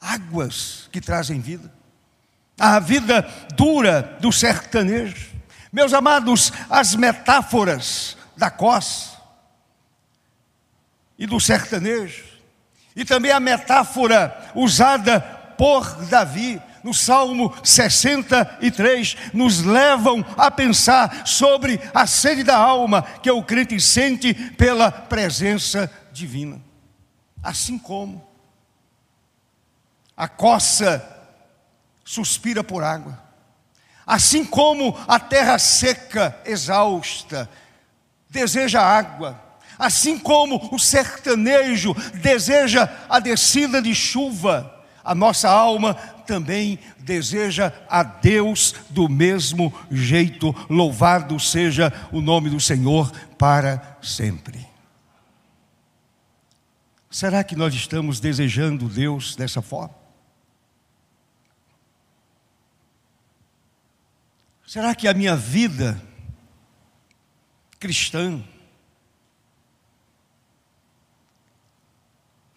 Águas 0.00 0.88
que 0.92 1.00
trazem 1.00 1.40
vida 1.40 1.79
a 2.60 2.78
vida 2.78 3.26
dura 3.56 4.18
do 4.20 4.30
sertanejo. 4.30 5.30
Meus 5.72 5.94
amados, 5.94 6.52
as 6.68 6.94
metáforas 6.94 8.16
da 8.36 8.50
costa 8.50 9.18
e 11.18 11.26
do 11.26 11.40
sertanejo, 11.40 12.24
e 12.94 13.04
também 13.04 13.30
a 13.30 13.40
metáfora 13.40 14.52
usada 14.54 15.20
por 15.56 15.86
Davi 16.06 16.60
no 16.82 16.94
Salmo 16.94 17.54
63, 17.62 19.16
nos 19.32 19.62
levam 19.62 20.24
a 20.36 20.50
pensar 20.50 21.26
sobre 21.26 21.80
a 21.94 22.06
sede 22.06 22.42
da 22.42 22.56
alma 22.56 23.02
que 23.02 23.30
o 23.30 23.42
crente 23.42 23.78
sente 23.80 24.32
pela 24.32 24.90
presença 24.90 25.90
divina. 26.12 26.60
Assim 27.42 27.78
como 27.78 28.26
a 30.16 30.26
coça 30.26 31.19
suspira 32.10 32.64
por 32.64 32.82
água. 32.82 33.16
Assim 34.04 34.44
como 34.44 34.98
a 35.06 35.20
terra 35.20 35.60
seca, 35.60 36.36
exausta, 36.44 37.48
deseja 38.28 38.80
água, 38.82 39.40
assim 39.78 40.18
como 40.18 40.74
o 40.74 40.78
sertanejo 40.78 41.94
deseja 42.14 42.88
a 43.08 43.20
descida 43.20 43.80
de 43.80 43.94
chuva, 43.94 44.84
a 45.04 45.14
nossa 45.14 45.48
alma 45.48 45.94
também 46.26 46.80
deseja 46.98 47.72
a 47.88 48.02
Deus 48.02 48.74
do 48.90 49.08
mesmo 49.08 49.72
jeito. 49.88 50.52
Louvado 50.68 51.38
seja 51.38 51.92
o 52.10 52.20
nome 52.20 52.50
do 52.50 52.58
Senhor 52.58 53.12
para 53.38 53.98
sempre. 54.02 54.66
Será 57.08 57.44
que 57.44 57.54
nós 57.54 57.72
estamos 57.72 58.18
desejando 58.18 58.88
Deus 58.88 59.36
dessa 59.36 59.62
forma? 59.62 59.99
Será 64.70 64.94
que 64.94 65.08
a 65.08 65.12
minha 65.12 65.34
vida 65.34 66.00
cristã, 67.80 68.40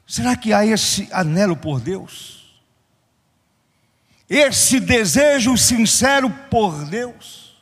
será 0.06 0.36
que 0.36 0.54
há 0.54 0.63
esse 0.63 1.10
anelo 1.12 1.58
por 1.58 1.80
Deus? 1.80 2.54
esse 4.30 4.80
desejo 4.80 5.58
sincero 5.58 6.30
por 6.52 6.86
Deus? 6.86 7.58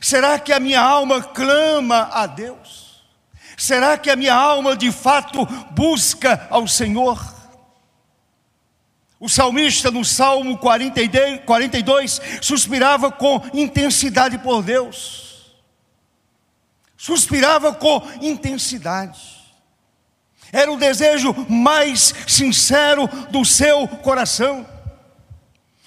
Será 0.00 0.38
que 0.38 0.50
a 0.50 0.58
minha 0.58 0.80
alma 0.80 1.22
clama 1.22 2.08
a 2.10 2.26
Deus? 2.26 3.04
Será 3.58 3.98
que 3.98 4.08
a 4.08 4.16
minha 4.16 4.34
alma 4.34 4.74
de 4.74 4.90
fato 4.90 5.44
busca 5.72 6.46
ao 6.48 6.66
Senhor? 6.66 7.37
O 9.20 9.28
salmista 9.28 9.90
no 9.90 10.04
Salmo 10.04 10.58
42 10.58 12.20
suspirava 12.40 13.10
com 13.10 13.42
intensidade 13.52 14.38
por 14.38 14.62
Deus. 14.62 15.56
Suspirava 16.96 17.74
com 17.74 18.00
intensidade. 18.20 19.38
Era 20.52 20.70
o 20.72 20.76
desejo 20.76 21.34
mais 21.48 22.14
sincero 22.26 23.08
do 23.30 23.44
seu 23.44 23.88
coração. 23.88 24.66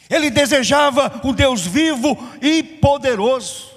Ele 0.10 0.30
desejava 0.30 1.22
o 1.24 1.32
Deus 1.32 1.66
vivo 1.66 2.18
e 2.42 2.62
poderoso, 2.62 3.72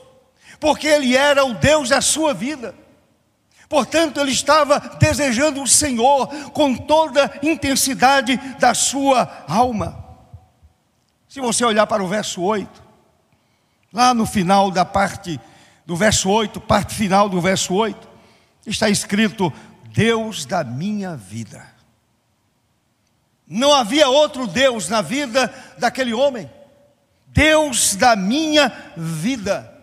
porque 0.58 0.88
ele 0.88 1.16
era 1.16 1.44
o 1.44 1.54
Deus 1.54 1.90
da 1.90 2.00
sua 2.00 2.34
vida. 2.34 2.74
Portanto, 3.74 4.20
ele 4.20 4.30
estava 4.30 4.78
desejando 5.00 5.60
o 5.60 5.66
Senhor 5.66 6.28
com 6.52 6.76
toda 6.76 7.24
a 7.24 7.44
intensidade 7.44 8.36
da 8.56 8.72
sua 8.72 9.44
alma. 9.48 9.98
Se 11.26 11.40
você 11.40 11.64
olhar 11.64 11.84
para 11.84 12.00
o 12.00 12.06
verso 12.06 12.40
8, 12.40 12.70
lá 13.92 14.14
no 14.14 14.26
final 14.26 14.70
da 14.70 14.84
parte 14.84 15.40
do 15.84 15.96
verso 15.96 16.30
8, 16.30 16.60
parte 16.60 16.94
final 16.94 17.28
do 17.28 17.40
verso 17.40 17.74
8, 17.74 18.08
está 18.64 18.88
escrito: 18.88 19.52
Deus 19.88 20.44
da 20.44 20.62
minha 20.62 21.16
vida. 21.16 21.66
Não 23.44 23.74
havia 23.74 24.08
outro 24.08 24.46
Deus 24.46 24.88
na 24.88 25.02
vida 25.02 25.52
daquele 25.78 26.14
homem. 26.14 26.48
Deus 27.26 27.96
da 27.96 28.14
minha 28.14 28.72
vida. 28.96 29.73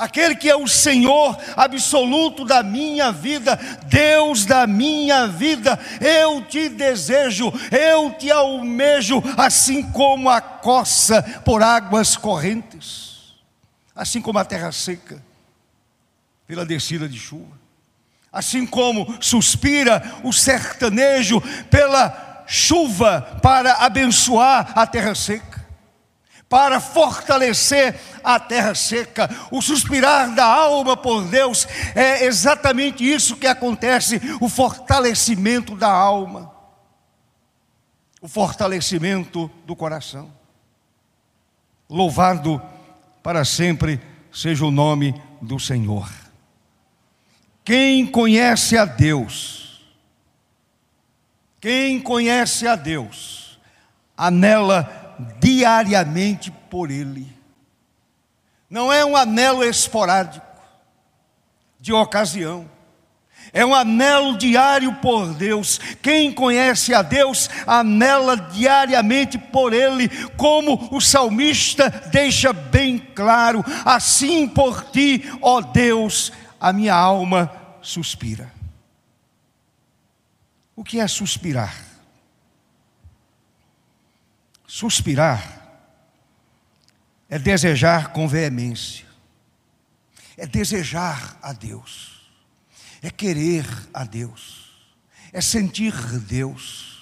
Aquele 0.00 0.34
que 0.34 0.48
é 0.48 0.56
o 0.56 0.66
Senhor 0.66 1.36
absoluto 1.54 2.42
da 2.42 2.62
minha 2.62 3.12
vida, 3.12 3.54
Deus 3.84 4.46
da 4.46 4.66
minha 4.66 5.26
vida, 5.26 5.78
eu 6.00 6.42
te 6.42 6.70
desejo, 6.70 7.52
eu 7.70 8.10
te 8.14 8.30
almejo, 8.30 9.22
assim 9.36 9.82
como 9.82 10.30
a 10.30 10.40
coça 10.40 11.22
por 11.44 11.62
águas 11.62 12.16
correntes, 12.16 13.34
assim 13.94 14.22
como 14.22 14.38
a 14.38 14.44
terra 14.44 14.72
seca, 14.72 15.22
pela 16.46 16.64
descida 16.64 17.06
de 17.06 17.18
chuva. 17.18 17.60
Assim 18.32 18.64
como 18.64 19.18
suspira 19.20 20.02
o 20.24 20.32
sertanejo 20.32 21.42
pela 21.68 22.44
chuva 22.46 23.38
para 23.42 23.74
abençoar 23.74 24.72
a 24.74 24.86
terra 24.86 25.14
seca, 25.14 25.59
para 26.50 26.80
fortalecer 26.80 27.96
a 28.24 28.40
terra 28.40 28.74
seca. 28.74 29.30
O 29.52 29.62
suspirar 29.62 30.34
da 30.34 30.44
alma 30.44 30.96
por 30.96 31.22
Deus 31.22 31.66
é 31.94 32.24
exatamente 32.24 33.08
isso 33.08 33.36
que 33.36 33.46
acontece, 33.46 34.20
o 34.40 34.48
fortalecimento 34.48 35.76
da 35.76 35.88
alma, 35.88 36.52
o 38.20 38.26
fortalecimento 38.26 39.48
do 39.64 39.76
coração. 39.76 40.32
Louvado 41.88 42.60
para 43.22 43.44
sempre 43.44 44.00
seja 44.32 44.64
o 44.64 44.72
nome 44.72 45.14
do 45.40 45.60
Senhor. 45.60 46.10
Quem 47.64 48.04
conhece 48.04 48.76
a 48.76 48.84
Deus, 48.84 49.88
quem 51.60 52.00
conhece 52.00 52.66
a 52.66 52.74
Deus, 52.74 53.60
anela 54.16 54.99
diariamente 55.40 56.50
por 56.70 56.90
Ele. 56.90 57.26
Não 58.68 58.92
é 58.92 59.04
um 59.04 59.16
anelo 59.16 59.64
esporádico, 59.64 60.46
de 61.80 61.92
ocasião. 61.92 62.70
É 63.52 63.66
um 63.66 63.74
anelo 63.74 64.36
diário 64.38 64.92
por 64.96 65.34
Deus. 65.34 65.78
Quem 66.00 66.32
conhece 66.32 66.94
a 66.94 67.02
Deus, 67.02 67.50
anela 67.66 68.36
diariamente 68.36 69.38
por 69.38 69.72
Ele, 69.72 70.08
como 70.36 70.88
o 70.94 71.00
salmista 71.00 71.90
deixa 72.12 72.52
bem 72.52 72.98
claro: 72.98 73.64
assim 73.84 74.46
por 74.46 74.84
ti, 74.90 75.24
ó 75.42 75.60
Deus, 75.60 76.32
a 76.60 76.72
minha 76.72 76.94
alma 76.94 77.50
suspira. 77.80 78.52
O 80.76 80.84
que 80.84 81.00
é 81.00 81.08
suspirar? 81.08 81.89
Suspirar 84.72 85.68
é 87.28 87.40
desejar 87.40 88.12
com 88.12 88.28
veemência, 88.28 89.04
é 90.36 90.46
desejar 90.46 91.36
a 91.42 91.52
Deus, 91.52 92.30
é 93.02 93.10
querer 93.10 93.66
a 93.92 94.04
Deus, 94.04 94.70
é 95.32 95.40
sentir 95.40 95.92
Deus, 96.20 97.00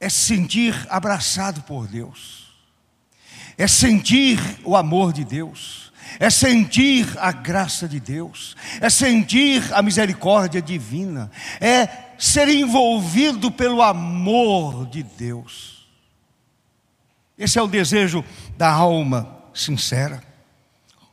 é 0.00 0.08
sentir 0.08 0.74
abraçado 0.90 1.62
por 1.62 1.86
Deus, 1.86 2.52
é 3.56 3.68
sentir 3.68 4.40
o 4.64 4.74
amor 4.74 5.12
de 5.12 5.24
Deus 5.24 5.92
é 6.18 6.30
sentir 6.30 7.06
a 7.18 7.30
graça 7.30 7.86
de 7.86 8.00
Deus, 8.00 8.56
é 8.80 8.88
sentir 8.88 9.62
a 9.74 9.82
misericórdia 9.82 10.62
divina, 10.62 11.30
é 11.60 12.07
ser 12.18 12.48
envolvido 12.48 13.50
pelo 13.50 13.80
amor 13.80 14.86
de 14.86 15.02
Deus. 15.02 15.86
Esse 17.38 17.58
é 17.58 17.62
o 17.62 17.68
desejo 17.68 18.24
da 18.56 18.70
alma 18.70 19.38
sincera. 19.54 20.22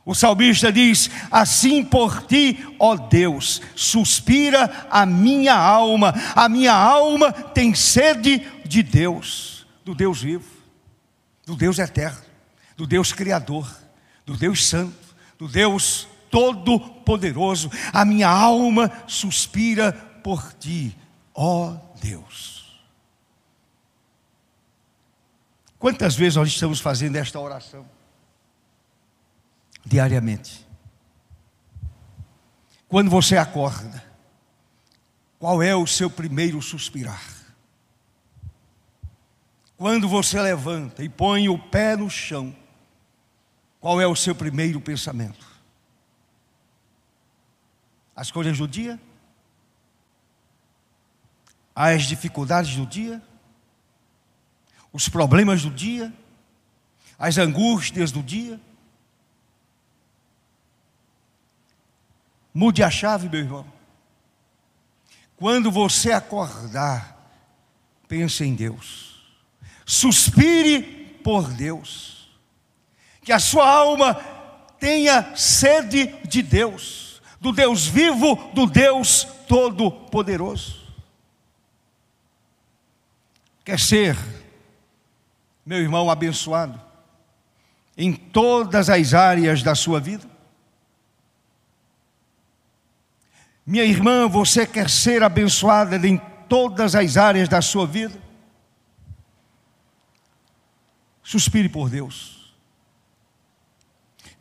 O 0.04 0.14
salmista 0.14 0.72
diz: 0.72 1.08
Assim 1.30 1.84
por 1.84 2.26
ti, 2.26 2.58
ó 2.78 2.96
Deus, 2.96 3.62
suspira 3.74 4.86
a 4.90 5.06
minha 5.06 5.54
alma, 5.54 6.12
a 6.34 6.48
minha 6.48 6.74
alma 6.74 7.32
tem 7.32 7.74
sede 7.74 8.46
de 8.64 8.82
Deus, 8.82 9.66
do 9.84 9.94
Deus 9.94 10.20
vivo, 10.20 10.44
do 11.46 11.56
Deus 11.56 11.78
eterno, 11.78 12.22
do 12.76 12.86
Deus 12.86 13.12
criador 13.12 13.66
do 14.26 14.36
Deus 14.36 14.66
Santo, 14.66 15.14
do 15.38 15.46
Deus 15.46 16.08
Todo-Poderoso. 16.28 17.70
A 17.92 18.04
minha 18.04 18.28
alma 18.28 18.90
suspira 19.06 19.92
por 20.26 20.52
ti, 20.54 20.98
ó 21.32 21.76
Deus. 22.00 22.84
Quantas 25.78 26.16
vezes 26.16 26.34
nós 26.34 26.48
estamos 26.48 26.80
fazendo 26.80 27.14
esta 27.14 27.38
oração? 27.38 27.88
Diariamente. 29.84 30.66
Quando 32.88 33.08
você 33.08 33.36
acorda, 33.36 34.04
qual 35.38 35.62
é 35.62 35.76
o 35.76 35.86
seu 35.86 36.10
primeiro 36.10 36.60
suspirar? 36.60 37.22
Quando 39.76 40.08
você 40.08 40.40
levanta 40.40 41.04
e 41.04 41.08
põe 41.08 41.48
o 41.48 41.56
pé 41.56 41.94
no 41.96 42.10
chão, 42.10 42.52
qual 43.78 44.00
é 44.00 44.08
o 44.08 44.16
seu 44.16 44.34
primeiro 44.34 44.80
pensamento? 44.80 45.46
As 48.16 48.32
coisas 48.32 48.58
do 48.58 48.66
dia? 48.66 49.00
As 51.76 52.04
dificuldades 52.04 52.74
do 52.74 52.86
dia? 52.86 53.22
Os 54.90 55.10
problemas 55.10 55.62
do 55.62 55.70
dia? 55.70 56.10
As 57.18 57.36
angústias 57.36 58.10
do 58.10 58.22
dia? 58.22 58.58
Mude 62.54 62.82
a 62.82 62.90
chave, 62.90 63.28
meu 63.28 63.40
irmão. 63.40 63.66
Quando 65.36 65.70
você 65.70 66.12
acordar, 66.12 67.14
pense 68.08 68.42
em 68.42 68.54
Deus. 68.54 69.22
Suspire 69.84 71.20
por 71.22 71.52
Deus 71.52 72.34
que 73.22 73.32
a 73.32 73.38
sua 73.38 73.68
alma 73.68 74.14
tenha 74.78 75.36
sede 75.36 76.06
de 76.26 76.40
Deus, 76.40 77.20
do 77.38 77.52
Deus 77.52 77.86
vivo, 77.86 78.36
do 78.54 78.64
Deus 78.64 79.24
todo-poderoso. 79.46 80.85
Quer 83.66 83.78
ser, 83.78 84.16
meu 85.64 85.78
irmão 85.78 86.08
abençoado, 86.08 86.80
em 87.98 88.14
todas 88.14 88.88
as 88.88 89.12
áreas 89.12 89.62
da 89.62 89.74
sua 89.74 90.00
vida? 90.00 90.26
Minha 93.66 93.84
irmã, 93.84 94.26
você 94.26 94.64
quer 94.66 94.88
ser 94.88 95.22
abençoada 95.22 95.96
em 96.06 96.16
todas 96.48 96.94
as 96.94 97.18
áreas 97.18 97.48
da 97.48 97.60
sua 97.60 97.86
vida? 97.86 98.18
Suspire 101.22 101.68
por 101.68 101.90
Deus 101.90 102.36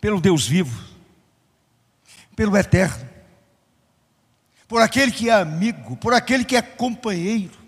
pelo 0.06 0.22
Deus 0.22 0.48
vivo, 0.48 0.88
pelo 2.36 2.56
eterno, 2.56 3.10
por 4.68 4.80
aquele 4.80 5.12
que 5.12 5.32
é 5.32 5.34
amigo, 5.34 5.98
por 5.98 6.14
aquele 6.14 6.46
que 6.46 6.56
é 6.56 6.62
companheiro, 6.62 7.64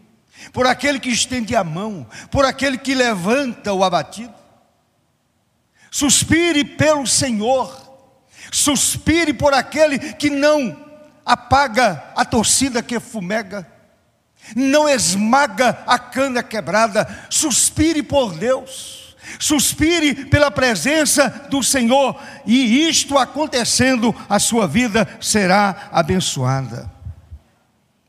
por 0.52 0.66
aquele 0.68 1.00
que 1.00 1.10
estende 1.10 1.56
a 1.56 1.64
mão, 1.64 2.06
por 2.32 2.46
aquele 2.46 2.78
que 2.78 2.94
levanta 2.94 3.74
o 3.74 3.84
abatido. 3.84 4.34
Suspire 5.90 6.64
pelo 6.64 7.08
Senhor, 7.08 7.76
suspire 8.52 9.34
por 9.34 9.54
aquele 9.54 9.98
que 10.14 10.30
não 10.30 10.86
apaga 11.26 12.04
a 12.16 12.24
torcida 12.24 12.84
que 12.84 13.00
fumega, 13.00 13.68
não 14.56 14.88
esmaga 14.88 15.84
a 15.86 16.00
cana 16.00 16.42
quebrada, 16.44 17.08
suspire 17.30 18.04
por 18.04 18.34
Deus, 18.34 19.16
suspire 19.40 20.26
pela 20.26 20.52
presença 20.52 21.48
do 21.50 21.62
Senhor, 21.64 22.22
e 22.46 22.88
isto 22.88 23.18
acontecendo, 23.18 24.16
a 24.30 24.40
sua 24.40 24.68
vida 24.68 25.08
será 25.20 25.90
abençoada. 25.92 26.92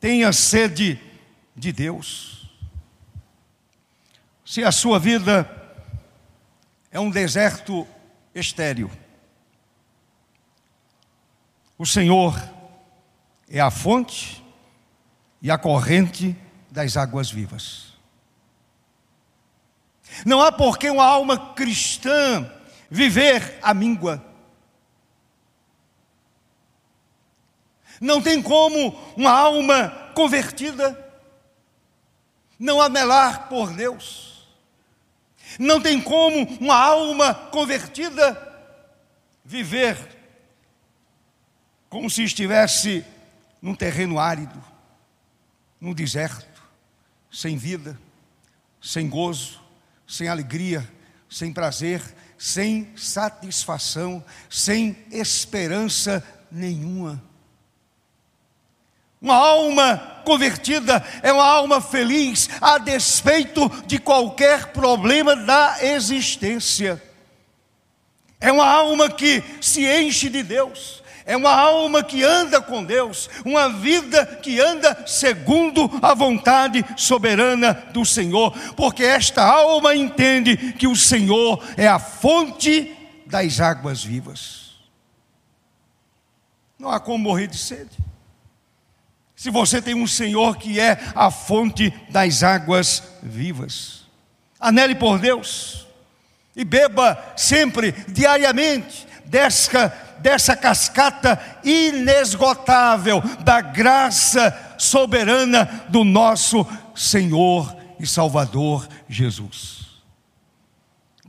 Tenha 0.00 0.32
sede 0.32 1.07
de 1.58 1.72
Deus. 1.72 2.48
Se 4.44 4.64
a 4.64 4.72
sua 4.72 4.98
vida 4.98 5.50
é 6.90 6.98
um 6.98 7.10
deserto 7.10 7.86
estéril, 8.34 8.90
o 11.76 11.84
Senhor 11.84 12.34
é 13.48 13.60
a 13.60 13.70
fonte 13.70 14.42
e 15.42 15.50
a 15.50 15.58
corrente 15.58 16.36
das 16.70 16.96
águas 16.96 17.30
vivas. 17.30 17.88
Não 20.24 20.40
há 20.40 20.50
por 20.50 20.78
que 20.78 20.88
uma 20.88 21.04
alma 21.04 21.54
cristã 21.54 22.50
viver 22.90 23.58
à 23.62 23.74
míngua. 23.74 24.24
Não 28.00 28.22
tem 28.22 28.40
como 28.42 28.96
uma 29.16 29.30
alma 29.30 29.90
convertida 30.14 31.07
não 32.58 32.80
anelar 32.80 33.48
por 33.48 33.72
Deus. 33.72 34.46
Não 35.58 35.80
tem 35.80 36.00
como 36.00 36.44
uma 36.60 36.76
alma 36.76 37.34
convertida 37.34 38.46
viver 39.44 39.96
como 41.88 42.10
se 42.10 42.22
estivesse 42.22 43.04
num 43.62 43.74
terreno 43.74 44.18
árido, 44.18 44.62
num 45.80 45.94
deserto, 45.94 46.62
sem 47.32 47.56
vida, 47.56 47.98
sem 48.80 49.08
gozo, 49.08 49.60
sem 50.06 50.28
alegria, 50.28 50.88
sem 51.28 51.52
prazer, 51.52 52.02
sem 52.36 52.96
satisfação, 52.96 54.24
sem 54.48 54.96
esperança 55.10 56.24
nenhuma. 56.50 57.22
Uma 59.20 59.34
alma 59.34 60.17
convertida 60.28 61.02
é 61.22 61.32
uma 61.32 61.46
alma 61.46 61.80
feliz 61.80 62.50
a 62.60 62.76
despeito 62.76 63.66
de 63.86 63.98
qualquer 63.98 64.66
problema 64.72 65.34
da 65.34 65.78
existência. 65.80 67.02
É 68.38 68.52
uma 68.52 68.68
alma 68.68 69.08
que 69.08 69.42
se 69.58 69.86
enche 69.86 70.28
de 70.28 70.42
Deus, 70.42 71.02
é 71.24 71.34
uma 71.34 71.54
alma 71.54 72.02
que 72.04 72.22
anda 72.22 72.60
com 72.60 72.84
Deus, 72.84 73.30
uma 73.42 73.70
vida 73.70 74.26
que 74.42 74.60
anda 74.60 75.02
segundo 75.06 75.90
a 76.02 76.12
vontade 76.12 76.84
soberana 76.94 77.72
do 77.94 78.04
Senhor, 78.04 78.54
porque 78.76 79.04
esta 79.04 79.42
alma 79.42 79.96
entende 79.96 80.74
que 80.74 80.86
o 80.86 80.94
Senhor 80.94 81.64
é 81.74 81.88
a 81.88 81.98
fonte 81.98 82.94
das 83.24 83.60
águas 83.60 84.04
vivas. 84.04 84.76
Não 86.78 86.90
há 86.90 87.00
como 87.00 87.18
morrer 87.18 87.46
de 87.46 87.56
sede. 87.56 88.08
Se 89.38 89.50
você 89.50 89.80
tem 89.80 89.94
um 89.94 90.04
Senhor 90.04 90.56
que 90.56 90.80
é 90.80 90.98
a 91.14 91.30
fonte 91.30 91.94
das 92.10 92.42
águas 92.42 93.04
vivas, 93.22 94.04
anele 94.58 94.96
por 94.96 95.20
Deus 95.20 95.86
e 96.56 96.64
beba 96.64 97.16
sempre, 97.36 97.92
diariamente, 98.08 99.06
dessa 99.24 100.06
dessa 100.18 100.56
cascata 100.56 101.40
inesgotável 101.62 103.20
da 103.44 103.60
graça 103.60 104.74
soberana 104.76 105.86
do 105.88 106.02
nosso 106.02 106.66
Senhor 106.92 107.76
e 108.00 108.04
Salvador 108.08 108.88
Jesus. 109.08 109.86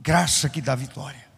Graça 0.00 0.48
que 0.48 0.60
dá 0.60 0.74
vitória. 0.74 1.29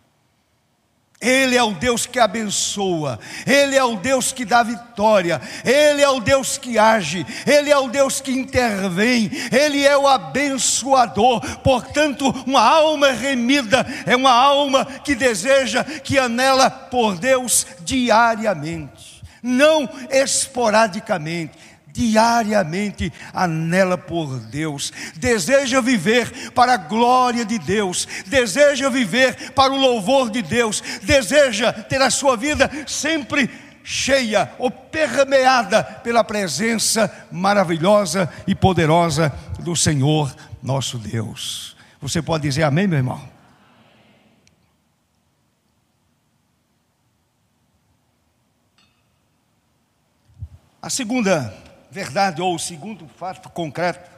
Ele 1.23 1.57
é 1.57 1.63
o 1.63 1.73
Deus 1.73 2.05
que 2.05 2.19
abençoa, 2.19 3.21
Ele 3.47 3.77
é 3.77 3.85
o 3.85 3.95
Deus 3.97 4.33
que 4.33 4.45
dá 4.45 4.65
vitória, 4.65 5.41
Ele 5.65 6.03
é 6.03 6.09
o 6.09 6.19
Deus 6.19 6.59
que 6.59 6.77
age, 6.77 7.25
Ele 7.47 7.71
é 7.71 7.79
o 7.79 7.87
Deus 7.87 8.21
que 8.21 8.33
intervém, 8.33 9.31
Ele 9.53 9.87
é 9.87 9.97
o 9.97 10.09
abençoador. 10.09 11.41
Portanto, 11.59 12.29
uma 12.45 12.61
alma 12.61 13.13
remida 13.13 13.87
é 14.05 14.17
uma 14.17 14.33
alma 14.33 14.85
que 14.85 15.15
deseja, 15.15 15.85
que 15.85 16.19
anela 16.19 16.69
por 16.69 17.17
Deus 17.17 17.67
diariamente, 17.81 19.23
não 19.41 19.89
esporadicamente 20.11 21.72
diariamente 21.93 23.13
anela 23.33 23.99
por 23.99 24.39
Deus, 24.39 24.93
deseja 25.17 25.81
viver 25.81 26.51
para 26.53 26.75
a 26.75 26.77
glória 26.79 27.45
de 27.45 27.59
Deus, 27.59 28.09
deseja 28.27 28.89
viver 28.89 29.53
para 29.53 29.73
o 29.73 29.77
louvor 29.77 30.31
de 30.31 30.43
Deus, 30.43 30.83
deseja 31.03 31.73
ter 31.73 32.01
a 32.01 32.11
sua 32.11 32.37
vida 32.37 32.71
sempre 32.87 33.51
cheia 33.85 34.53
ou 34.59 34.71
permeada 34.71 35.83
pela 35.83 36.25
presença 36.25 37.13
maravilhosa 37.31 38.33
e 38.47 38.55
poderosa 38.55 39.33
do 39.59 39.77
Senhor 39.77 40.35
nosso 40.63 40.99
Deus. 40.99 41.77
Você 42.01 42.23
pode 42.23 42.43
dizer 42.43 42.63
amém, 42.63 42.87
meu 42.87 42.99
irmão? 42.99 43.33
A 50.81 50.91
segunda 50.91 51.55
verdade 51.93 52.41
ou 52.41 52.55
o 52.55 52.59
segundo 52.59 53.07
fato 53.07 53.51
concreto 53.51 54.11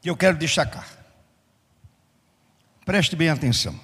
que 0.00 0.08
eu 0.08 0.16
quero 0.16 0.38
destacar. 0.38 0.88
Preste 2.82 3.14
bem 3.14 3.28
atenção. 3.28 3.78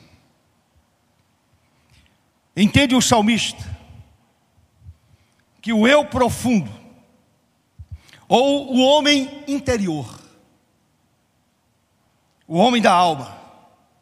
Entende 2.56 2.94
o 2.94 3.02
salmista 3.02 3.62
que 5.60 5.70
o 5.70 5.86
eu 5.86 6.06
profundo 6.06 6.72
ou 8.26 8.74
o 8.74 8.80
homem 8.80 9.44
interior, 9.46 10.18
o 12.48 12.56
homem 12.56 12.80
da 12.80 12.92
alma, 12.92 13.36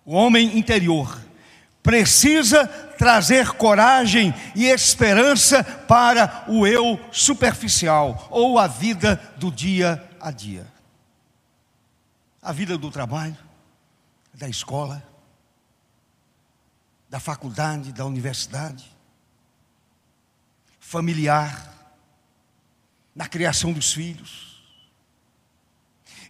o 0.07 0.15
homem 0.15 0.57
interior, 0.57 1.21
precisa 1.83 2.92
trazer 3.03 3.55
coragem 3.55 4.33
e 4.55 4.67
esperança 4.67 5.65
para 5.65 6.45
o 6.47 6.65
eu 6.65 7.01
superficial 7.11 8.29
ou 8.31 8.61
a 8.61 8.69
vida 8.69 9.17
do 9.39 9.51
dia 9.51 10.09
a 10.21 10.31
dia. 10.31 10.65
A 12.41 12.53
vida 12.53 12.79
do 12.79 12.93
trabalho, 12.93 13.37
da 14.33 14.49
escola, 14.49 15.03
da 17.11 17.19
faculdade, 17.19 17.93
da 17.93 18.07
universidade, 18.07 18.89
familiar, 20.79 21.73
na 23.17 23.27
criação 23.27 23.73
dos 23.73 23.93
filhos. 23.93 24.63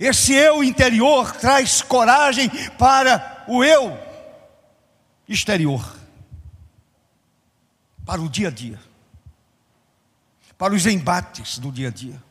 Esse 0.01 0.33
eu 0.33 0.65
interior 0.65 1.33
traz 1.33 1.83
coragem 1.83 2.49
para 2.79 3.45
o 3.47 3.63
eu 3.63 3.95
exterior 5.29 6.01
para 8.13 8.21
o 8.21 8.29
dia 8.29 8.49
a 8.49 8.51
dia, 8.51 8.79
para 10.59 10.75
os 10.75 10.85
embates 10.85 11.59
do 11.59 11.73
dia 11.73 11.89
a 11.89 11.91
dia, 11.91 12.23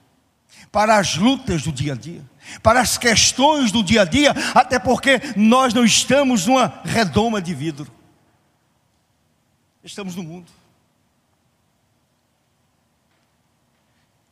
para 0.71 0.99
as 0.99 1.15
lutas 1.15 1.63
do 1.63 1.71
dia 1.71 1.93
a 1.93 1.95
dia, 1.95 2.23
para 2.61 2.79
as 2.79 2.99
questões 2.99 3.71
do 3.71 3.83
dia 3.83 4.03
a 4.03 4.05
dia, 4.05 4.31
até 4.53 4.77
porque 4.77 5.19
nós 5.35 5.73
não 5.73 5.83
estamos 5.83 6.45
numa 6.45 6.67
redoma 6.85 7.41
de 7.41 7.55
vidro, 7.55 7.91
estamos 9.83 10.15
no 10.15 10.21
mundo. 10.21 10.51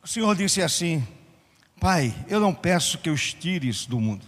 O 0.04 0.06
Senhor 0.06 0.36
disse 0.36 0.62
assim: 0.62 1.04
Pai, 1.80 2.14
eu 2.28 2.38
não 2.38 2.54
peço 2.54 2.96
que 2.96 3.10
os 3.10 3.34
tires 3.34 3.86
do 3.86 3.98
mundo, 3.98 4.24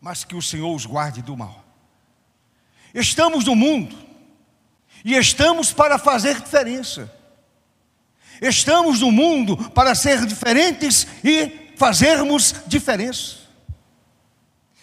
mas 0.00 0.24
que 0.24 0.34
o 0.34 0.42
Senhor 0.42 0.74
os 0.74 0.86
guarde 0.86 1.22
do 1.22 1.36
mal. 1.36 1.64
Estamos 2.92 3.44
no 3.44 3.54
mundo, 3.54 4.13
e 5.04 5.14
estamos 5.14 5.72
para 5.72 5.98
fazer 5.98 6.40
diferença. 6.40 7.10
Estamos 8.40 9.00
no 9.00 9.10
mundo 9.10 9.56
para 9.70 9.94
ser 9.94 10.26
diferentes 10.26 11.06
e 11.24 11.72
fazermos 11.76 12.54
diferença. 12.66 13.36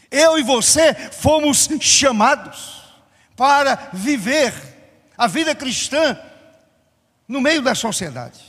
Eu 0.09 0.37
e 0.37 0.43
você 0.43 0.93
fomos 0.93 1.69
chamados 1.79 2.81
para 3.35 3.89
viver 3.93 4.53
a 5.17 5.27
vida 5.27 5.55
cristã 5.55 6.19
no 7.27 7.39
meio 7.39 7.61
da 7.61 7.73
sociedade. 7.73 8.41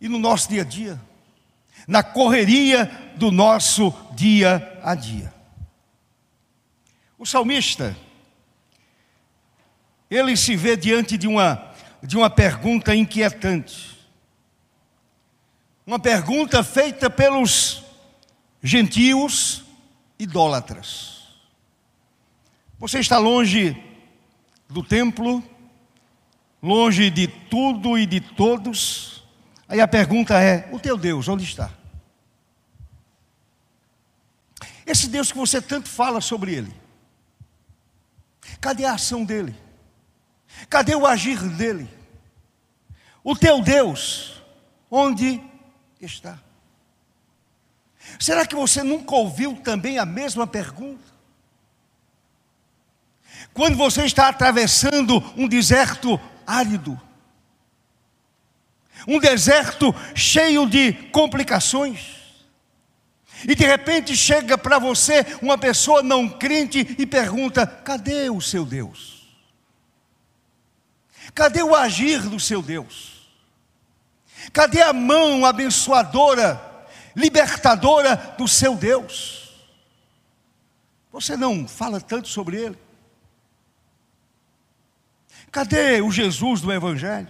E 0.00 0.08
no 0.08 0.18
nosso 0.18 0.48
dia 0.48 0.62
a 0.62 0.64
dia, 0.64 1.00
na 1.86 2.02
correria 2.02 3.12
do 3.16 3.30
nosso 3.30 3.92
dia 4.12 4.80
a 4.82 4.94
dia. 4.94 5.37
O 7.18 7.26
salmista, 7.26 7.96
ele 10.08 10.36
se 10.36 10.54
vê 10.54 10.76
diante 10.76 11.18
de 11.18 11.26
uma, 11.26 11.74
de 12.02 12.16
uma 12.16 12.30
pergunta 12.30 12.94
inquietante. 12.94 13.98
Uma 15.84 15.98
pergunta 15.98 16.62
feita 16.62 17.10
pelos 17.10 17.82
gentios 18.62 19.64
idólatras. 20.18 21.26
Você 22.78 23.00
está 23.00 23.18
longe 23.18 23.76
do 24.68 24.82
templo, 24.82 25.42
longe 26.62 27.10
de 27.10 27.26
tudo 27.26 27.98
e 27.98 28.06
de 28.06 28.20
todos. 28.20 29.24
Aí 29.66 29.80
a 29.80 29.88
pergunta 29.88 30.40
é: 30.40 30.68
o 30.70 30.78
teu 30.78 30.96
Deus, 30.96 31.26
onde 31.26 31.42
está? 31.42 31.72
Esse 34.86 35.08
Deus 35.08 35.32
que 35.32 35.38
você 35.38 35.60
tanto 35.60 35.88
fala 35.88 36.20
sobre 36.20 36.54
ele. 36.54 36.87
Cadê 38.60 38.84
a 38.84 38.94
ação 38.94 39.24
dele? 39.24 39.54
Cadê 40.68 40.94
o 40.94 41.06
agir 41.06 41.38
dele? 41.50 41.88
O 43.22 43.36
teu 43.36 43.60
Deus, 43.62 44.42
onde 44.90 45.40
está? 46.00 46.38
Será 48.18 48.46
que 48.46 48.54
você 48.54 48.82
nunca 48.82 49.14
ouviu 49.14 49.56
também 49.56 49.98
a 49.98 50.06
mesma 50.06 50.46
pergunta? 50.46 51.04
Quando 53.52 53.76
você 53.76 54.04
está 54.04 54.28
atravessando 54.28 55.22
um 55.36 55.46
deserto 55.46 56.18
árido, 56.46 57.00
um 59.06 59.18
deserto 59.18 59.94
cheio 60.14 60.68
de 60.68 60.92
complicações, 61.10 62.17
e 63.46 63.54
de 63.54 63.64
repente 63.64 64.16
chega 64.16 64.58
para 64.58 64.78
você 64.78 65.24
uma 65.40 65.56
pessoa 65.56 66.02
não 66.02 66.28
crente 66.28 66.96
e 66.98 67.06
pergunta: 67.06 67.66
cadê 67.66 68.30
o 68.30 68.40
seu 68.40 68.64
Deus? 68.64 69.28
Cadê 71.34 71.62
o 71.62 71.74
agir 71.74 72.22
do 72.22 72.40
seu 72.40 72.62
Deus? 72.62 73.28
Cadê 74.52 74.82
a 74.82 74.92
mão 74.92 75.44
abençoadora, 75.44 76.60
libertadora 77.14 78.16
do 78.36 78.48
seu 78.48 78.74
Deus? 78.74 79.38
Você 81.12 81.36
não 81.36 81.66
fala 81.68 82.00
tanto 82.00 82.28
sobre 82.28 82.56
ele? 82.56 82.78
Cadê 85.50 86.00
o 86.00 86.10
Jesus 86.10 86.60
do 86.60 86.72
Evangelho? 86.72 87.28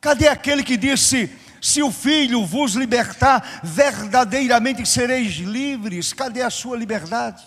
Cadê 0.00 0.28
aquele 0.28 0.62
que 0.62 0.76
disse: 0.76 1.26
Se 1.66 1.82
o 1.82 1.90
Filho 1.90 2.46
vos 2.46 2.74
libertar, 2.74 3.60
verdadeiramente 3.64 4.86
sereis 4.86 5.32
livres? 5.38 6.12
Cadê 6.12 6.40
a 6.42 6.48
sua 6.48 6.76
liberdade? 6.76 7.44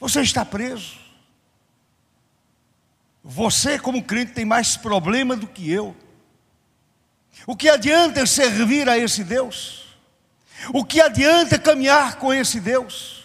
Você 0.00 0.20
está 0.20 0.44
preso. 0.44 0.98
Você, 3.22 3.78
como 3.78 4.02
crente, 4.02 4.32
tem 4.32 4.44
mais 4.44 4.76
problema 4.76 5.36
do 5.36 5.46
que 5.46 5.70
eu. 5.70 5.96
O 7.46 7.54
que 7.54 7.68
adianta 7.68 8.26
servir 8.26 8.88
a 8.88 8.98
esse 8.98 9.22
Deus? 9.22 9.84
O 10.72 10.84
que 10.84 11.00
adianta 11.00 11.60
caminhar 11.60 12.16
com 12.16 12.34
esse 12.34 12.58
Deus? 12.58 13.22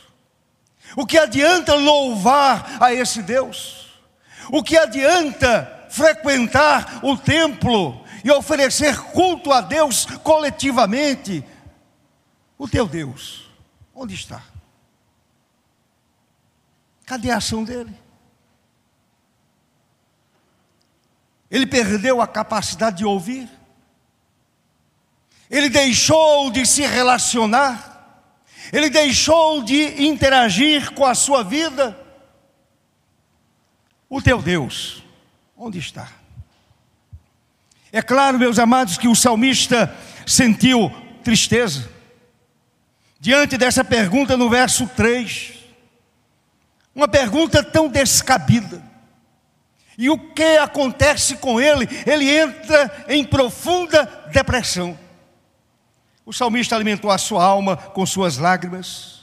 O 0.95 1.07
que 1.07 1.17
adianta 1.17 1.73
louvar 1.73 2.77
a 2.79 2.93
esse 2.93 3.23
Deus? 3.23 3.87
O 4.51 4.61
que 4.61 4.77
adianta 4.77 5.87
frequentar 5.89 6.99
o 7.01 7.17
templo 7.17 8.07
e 8.23 8.31
oferecer 8.31 8.97
culto 9.11 9.51
a 9.51 9.61
Deus 9.61 10.05
coletivamente? 10.23 11.43
O 12.57 12.67
teu 12.67 12.87
Deus, 12.87 13.49
onde 13.93 14.13
está? 14.13 14.43
Cadê 17.05 17.31
a 17.31 17.37
ação 17.37 17.63
dele? 17.63 17.97
Ele 21.49 21.65
perdeu 21.65 22.21
a 22.21 22.27
capacidade 22.27 22.97
de 22.97 23.05
ouvir? 23.05 23.49
Ele 25.49 25.69
deixou 25.69 26.51
de 26.51 26.65
se 26.65 26.83
relacionar? 26.83 27.89
Ele 28.71 28.89
deixou 28.89 29.63
de 29.63 30.03
interagir 30.03 30.93
com 30.93 31.05
a 31.05 31.15
sua 31.15 31.43
vida. 31.43 31.97
O 34.07 34.21
teu 34.21 34.41
Deus, 34.41 35.03
onde 35.57 35.79
está? 35.79 36.18
É 37.91 38.01
claro, 38.01 38.37
meus 38.37 38.59
amados, 38.59 38.97
que 38.97 39.07
o 39.07 39.15
salmista 39.15 39.93
sentiu 40.25 40.91
tristeza. 41.23 41.89
Diante 43.19 43.57
dessa 43.57 43.83
pergunta 43.83 44.37
no 44.37 44.49
verso 44.49 44.87
3, 44.87 45.53
uma 46.93 47.07
pergunta 47.07 47.63
tão 47.63 47.89
descabida. 47.89 48.81
E 49.97 50.09
o 50.09 50.17
que 50.17 50.57
acontece 50.57 51.35
com 51.37 51.59
ele? 51.59 51.87
Ele 52.05 52.29
entra 52.29 53.05
em 53.09 53.25
profunda 53.25 54.05
depressão. 54.31 54.97
O 56.25 56.31
salmista 56.31 56.75
alimentou 56.75 57.11
a 57.11 57.17
sua 57.17 57.43
alma 57.43 57.75
com 57.75 58.05
suas 58.05 58.37
lágrimas, 58.37 59.19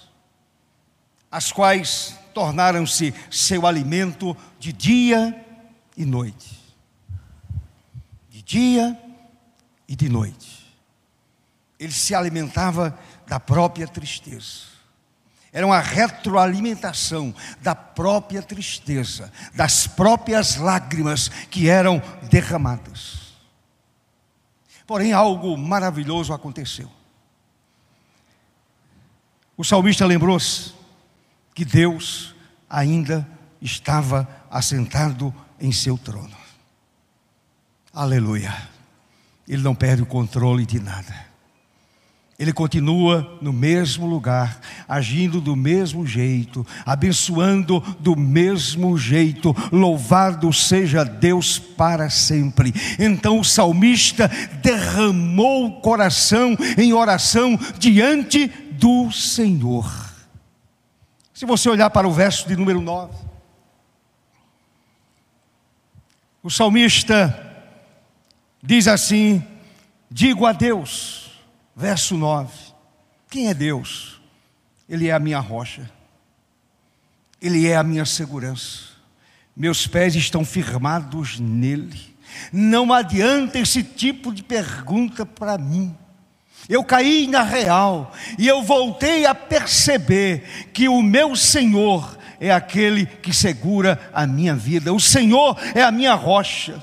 as 1.31 1.53
quais 1.53 2.19
tornaram-se 2.35 3.15
seu 3.31 3.67
alimento 3.67 4.37
de 4.59 4.73
dia 4.73 5.35
e 5.97 6.05
noite. 6.05 6.66
Dia 8.47 8.97
e 9.89 9.97
de 9.97 10.09
noite. 10.09 10.65
Ele 11.81 11.93
se 11.93 12.15
alimentava 12.15 12.97
da 13.27 13.41
própria 13.41 13.89
tristeza. 13.89 14.77
Era 15.53 15.67
uma 15.67 15.81
retroalimentação 15.81 17.35
da 17.61 17.75
própria 17.75 18.41
tristeza, 18.43 19.33
das 19.53 19.87
próprias 19.89 20.57
lágrimas 20.57 21.29
que 21.51 21.69
eram 21.69 22.01
derramadas. 22.31 23.35
Porém, 24.87 25.13
algo 25.13 25.57
maravilhoso 25.57 26.33
aconteceu. 26.33 26.89
O 29.57 29.65
salmista 29.65 30.07
lembrou-se 30.07 30.73
que 31.53 31.65
Deus 31.65 32.33
ainda 32.71 33.27
estava 33.61 34.29
assentado 34.49 35.35
em 35.59 35.73
seu 35.73 35.99
trono. 35.99 36.36
Aleluia. 37.97 38.55
Ele 39.49 39.63
não 39.63 39.75
perde 39.75 40.03
o 40.03 40.07
controle 40.07 40.67
de 40.67 40.79
nada. 40.79 41.15
Ele 42.39 42.53
continua 42.53 43.39
no 43.41 43.55
mesmo 43.55 44.07
lugar, 44.07 44.61
agindo 44.87 45.41
do 45.41 45.57
mesmo 45.57 46.07
jeito, 46.07 46.67
abençoando 46.85 47.81
do 47.99 48.15
mesmo 48.15 48.99
jeito. 48.99 49.57
Louvado 49.73 50.53
seja 50.53 51.05
Deus 51.05 51.59
para 51.59 52.11
sempre. 52.11 52.75
Então 52.99 53.41
o 53.41 53.45
salmista 53.45 54.31
derramou 54.61 55.65
o 55.65 55.81
coração 55.81 56.55
em 56.77 56.93
oração 56.93 57.59
diante 57.79 58.47
do 58.73 59.11
Senhor. 59.11 59.91
Se 61.33 61.47
você 61.47 61.71
olhar 61.71 61.89
para 61.89 62.07
o 62.07 62.13
verso 62.13 62.47
de 62.47 62.57
número 62.57 62.83
9, 62.83 63.15
o 66.43 66.51
salmista 66.51 67.46
diz 68.67 68.87
assim: 68.89 69.43
Digo 70.11 70.45
a 70.45 70.53
Deus, 70.53 71.27
Verso 71.77 72.17
9: 72.17 72.51
Quem 73.29 73.49
é 73.49 73.55
Deus? 73.55 74.19
Ele 74.89 75.09
é 75.09 75.13
a 75.13 75.19
minha 75.19 75.41
rocha, 75.41 75.91
Ele 77.41 77.69
é 77.69 77.77
a 77.77 77.83
minha 77.83 78.07
segurança, 78.07 78.95
meus 79.55 79.87
pés 79.87 80.15
estão 80.15 80.43
firmados 80.43 81.39
nele. 81.39 82.17
Não 82.51 82.93
adianta 82.93 83.59
esse 83.59 83.83
tipo 83.83 84.33
de 84.33 84.43
pergunta 84.43 85.27
para 85.27 85.59
mim. 85.59 85.95
Eu 86.69 86.83
caí 86.83 87.27
na 87.27 87.43
real 87.43 88.13
e 88.39 88.49
eu 88.49 88.63
voltei 88.63 89.27
a 89.27 89.35
perceber 89.35 90.69
que 90.73 90.89
o 90.89 91.03
meu 91.03 91.37
Senhor 91.37 92.19
é 92.41 92.51
aquele 92.51 93.07
que 93.07 93.33
segura 93.33 94.11
a 94.13 94.27
minha 94.27 94.55
vida, 94.55 94.93
o 94.93 95.01
Senhor 95.01 95.57
é 95.75 95.83
a 95.83 95.93
minha 95.93 96.15
rocha. 96.15 96.83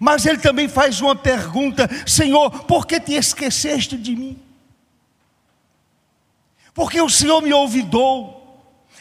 Mas 0.00 0.26
ele 0.26 0.38
também 0.38 0.68
faz 0.68 1.00
uma 1.00 1.14
pergunta: 1.14 1.88
Senhor, 2.06 2.64
por 2.64 2.86
que 2.86 3.00
te 3.00 3.12
esqueceste 3.12 3.96
de 3.96 4.16
mim? 4.16 4.38
Porque 6.72 7.00
o 7.00 7.08
Senhor 7.08 7.40
me 7.40 7.52
olvidou? 7.52 8.42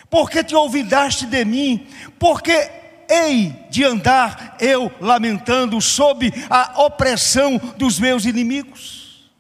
Por 0.10 0.30
que 0.30 0.44
te 0.44 0.56
olvidaste 0.56 1.26
de 1.26 1.44
mim? 1.44 1.88
Porque 2.20 2.72
hei 3.10 3.66
de 3.70 3.84
andar 3.84 4.56
eu 4.60 4.92
lamentando 5.02 5.82
sob 5.82 6.32
a 6.50 6.82
opressão 6.84 7.58
dos 7.78 8.00
meus 8.00 8.26
inimigos? 8.26 9.32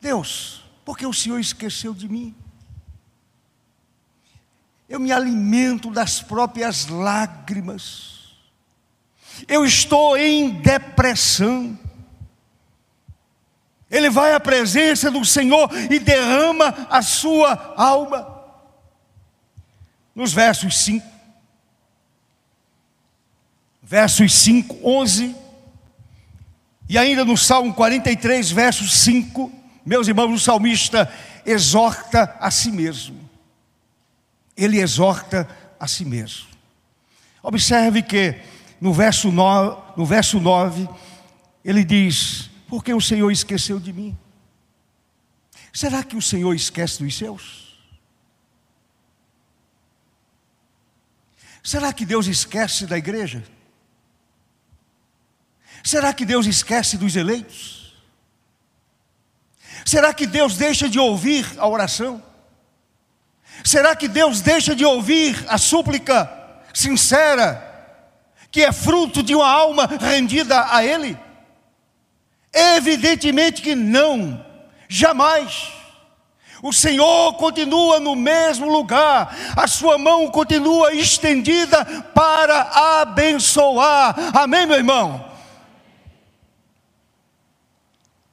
Deus, 0.00 0.62
porque 0.84 1.06
o 1.06 1.12
Senhor 1.12 1.40
esqueceu 1.40 1.94
de 1.94 2.08
mim? 2.08 2.34
Eu 4.88 5.00
me 5.00 5.10
alimento 5.10 5.90
das 5.90 6.20
próprias 6.20 6.86
lágrimas 6.86 8.17
Eu 9.46 9.64
estou 9.64 10.16
em 10.16 10.50
depressão. 10.50 11.78
Ele 13.90 14.10
vai 14.10 14.34
à 14.34 14.40
presença 14.40 15.10
do 15.10 15.24
Senhor 15.24 15.70
e 15.90 15.98
derrama 15.98 16.86
a 16.90 17.00
sua 17.00 17.74
alma. 17.76 18.36
Nos 20.14 20.32
versos 20.32 20.76
5, 20.78 21.06
versos 23.82 24.34
5, 24.34 24.78
11, 24.82 25.36
e 26.88 26.98
ainda 26.98 27.24
no 27.24 27.36
Salmo 27.36 27.72
43, 27.72 28.50
versos 28.50 28.92
5, 29.00 29.52
meus 29.86 30.08
irmãos, 30.08 30.32
o 30.32 30.38
salmista 30.38 31.10
exorta 31.46 32.36
a 32.40 32.50
si 32.50 32.70
mesmo. 32.70 33.18
Ele 34.56 34.80
exorta 34.80 35.48
a 35.78 35.86
si 35.86 36.04
mesmo. 36.04 36.48
Observe 37.42 38.02
que 38.02 38.40
no 38.80 38.92
verso 38.92 39.30
9, 39.30 39.94
no 39.96 40.06
verso 40.06 40.38
9 40.40 40.88
ele 41.64 41.84
diz: 41.84 42.50
Porque 42.68 42.94
o 42.94 43.00
Senhor 43.00 43.30
esqueceu 43.30 43.78
de 43.78 43.92
mim? 43.92 44.16
Será 45.72 46.02
que 46.02 46.16
o 46.16 46.22
Senhor 46.22 46.54
esquece 46.54 47.02
dos 47.02 47.16
seus? 47.16 47.68
Será 51.62 51.92
que 51.92 52.06
Deus 52.06 52.26
esquece 52.26 52.86
da 52.86 52.96
igreja? 52.96 53.44
Será 55.84 56.12
que 56.12 56.24
Deus 56.24 56.46
esquece 56.46 56.96
dos 56.96 57.14
eleitos? 57.14 57.94
Será 59.84 60.12
que 60.14 60.26
Deus 60.26 60.56
deixa 60.56 60.88
de 60.88 60.98
ouvir 60.98 61.46
a 61.58 61.68
oração? 61.68 62.22
Será 63.64 63.94
que 63.94 64.08
Deus 64.08 64.40
deixa 64.40 64.74
de 64.74 64.84
ouvir 64.84 65.44
a 65.48 65.58
súplica 65.58 66.30
sincera, 66.72 67.67
que 68.50 68.62
é 68.62 68.72
fruto 68.72 69.22
de 69.22 69.34
uma 69.34 69.48
alma 69.48 69.86
rendida 69.86 70.74
a 70.74 70.84
Ele? 70.84 71.18
Evidentemente 72.52 73.62
que 73.62 73.74
não, 73.74 74.44
jamais. 74.88 75.72
O 76.62 76.72
Senhor 76.72 77.34
continua 77.34 78.00
no 78.00 78.16
mesmo 78.16 78.68
lugar, 78.68 79.36
a 79.56 79.66
sua 79.68 79.96
mão 79.96 80.28
continua 80.28 80.92
estendida 80.92 81.84
para 82.14 83.00
abençoar. 83.00 84.14
Amém, 84.34 84.66
meu 84.66 84.76
irmão? 84.76 85.24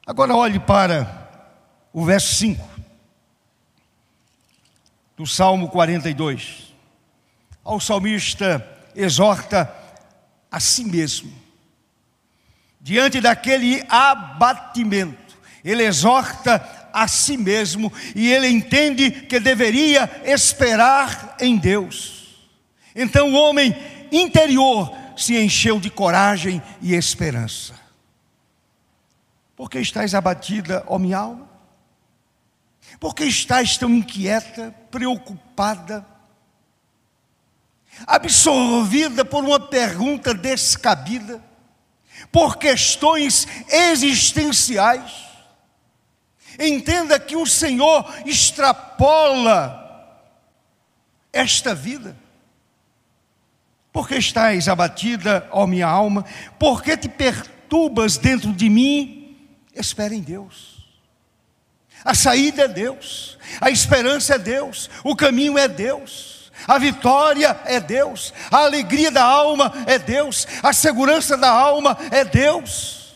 Agora 0.04 0.34
olhe 0.34 0.58
para 0.58 1.28
o 1.92 2.04
verso 2.04 2.34
5 2.34 2.76
do 5.16 5.26
Salmo 5.26 5.68
42. 5.68 6.72
O 7.64 7.80
salmista 7.80 8.64
exorta 8.94 9.72
a 10.50 10.60
si 10.60 10.84
mesmo, 10.84 11.32
diante 12.80 13.20
daquele 13.20 13.84
abatimento, 13.88 15.36
ele 15.64 15.82
exorta 15.82 16.88
a 16.92 17.06
si 17.08 17.36
mesmo 17.36 17.92
e 18.14 18.30
ele 18.32 18.48
entende 18.48 19.10
que 19.10 19.38
deveria 19.38 20.22
esperar 20.24 21.36
em 21.40 21.56
Deus. 21.56 22.48
Então 22.94 23.32
o 23.32 23.34
homem 23.34 23.76
interior 24.10 24.96
se 25.16 25.36
encheu 25.36 25.78
de 25.80 25.90
coragem 25.90 26.62
e 26.80 26.94
esperança. 26.94 27.74
Por 29.56 29.70
que 29.70 29.78
estás 29.78 30.14
abatida, 30.14 30.84
ó 30.86 30.98
minha 30.98 31.18
alma? 31.18 31.48
Por 33.00 33.14
que 33.14 33.24
estás 33.24 33.76
tão 33.76 33.90
inquieta, 33.90 34.74
preocupada, 34.90 36.06
absorvida 38.06 39.24
por 39.24 39.44
uma 39.44 39.60
pergunta 39.60 40.34
descabida, 40.34 41.40
por 42.32 42.56
questões 42.56 43.46
existenciais? 43.68 45.26
Entenda 46.58 47.20
que 47.20 47.36
o 47.36 47.46
Senhor 47.46 48.04
extrapola 48.24 49.84
esta 51.32 51.74
vida. 51.74 52.16
Por 53.92 54.08
que 54.08 54.16
estás 54.16 54.68
abatida, 54.68 55.48
ó 55.50 55.66
minha 55.66 55.86
alma? 55.86 56.24
Por 56.58 56.82
que 56.82 56.96
te 56.96 57.08
perturbas 57.08 58.16
dentro 58.16 58.52
de 58.52 58.68
mim? 58.68 59.36
Espera 59.74 60.14
em 60.14 60.20
Deus. 60.20 60.76
A 62.04 62.14
saída 62.14 62.62
é 62.62 62.68
Deus, 62.68 63.38
a 63.60 63.68
esperança 63.68 64.34
é 64.34 64.38
Deus, 64.38 64.88
o 65.02 65.16
caminho 65.16 65.58
é 65.58 65.66
Deus, 65.66 66.35
a 66.66 66.78
vitória 66.78 67.58
é 67.64 67.80
Deus, 67.80 68.32
a 68.50 68.58
alegria 68.58 69.10
da 69.10 69.24
alma 69.24 69.72
é 69.86 69.98
Deus, 69.98 70.46
a 70.62 70.72
segurança 70.72 71.36
da 71.36 71.50
alma 71.50 71.96
é 72.10 72.24
Deus. 72.24 73.14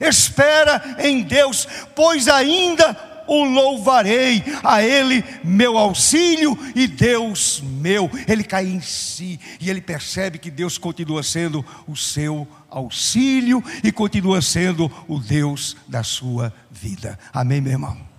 Espera 0.00 0.96
em 0.98 1.22
Deus, 1.22 1.66
pois 1.94 2.28
ainda 2.28 2.96
o 3.30 3.44
louvarei, 3.44 4.42
a 4.64 4.82
Ele 4.82 5.24
meu 5.44 5.78
auxílio 5.78 6.58
e 6.74 6.88
Deus 6.88 7.62
meu. 7.62 8.10
Ele 8.26 8.42
cai 8.42 8.66
em 8.66 8.80
si 8.80 9.38
e 9.60 9.70
ele 9.70 9.80
percebe 9.80 10.36
que 10.36 10.50
Deus 10.50 10.76
continua 10.76 11.22
sendo 11.22 11.64
o 11.86 11.96
seu 11.96 12.46
auxílio 12.68 13.62
e 13.84 13.92
continua 13.92 14.42
sendo 14.42 14.90
o 15.06 15.18
Deus 15.20 15.76
da 15.86 16.02
sua 16.02 16.52
vida. 16.70 17.16
Amém, 17.32 17.60
meu 17.60 17.72
irmão? 17.72 18.09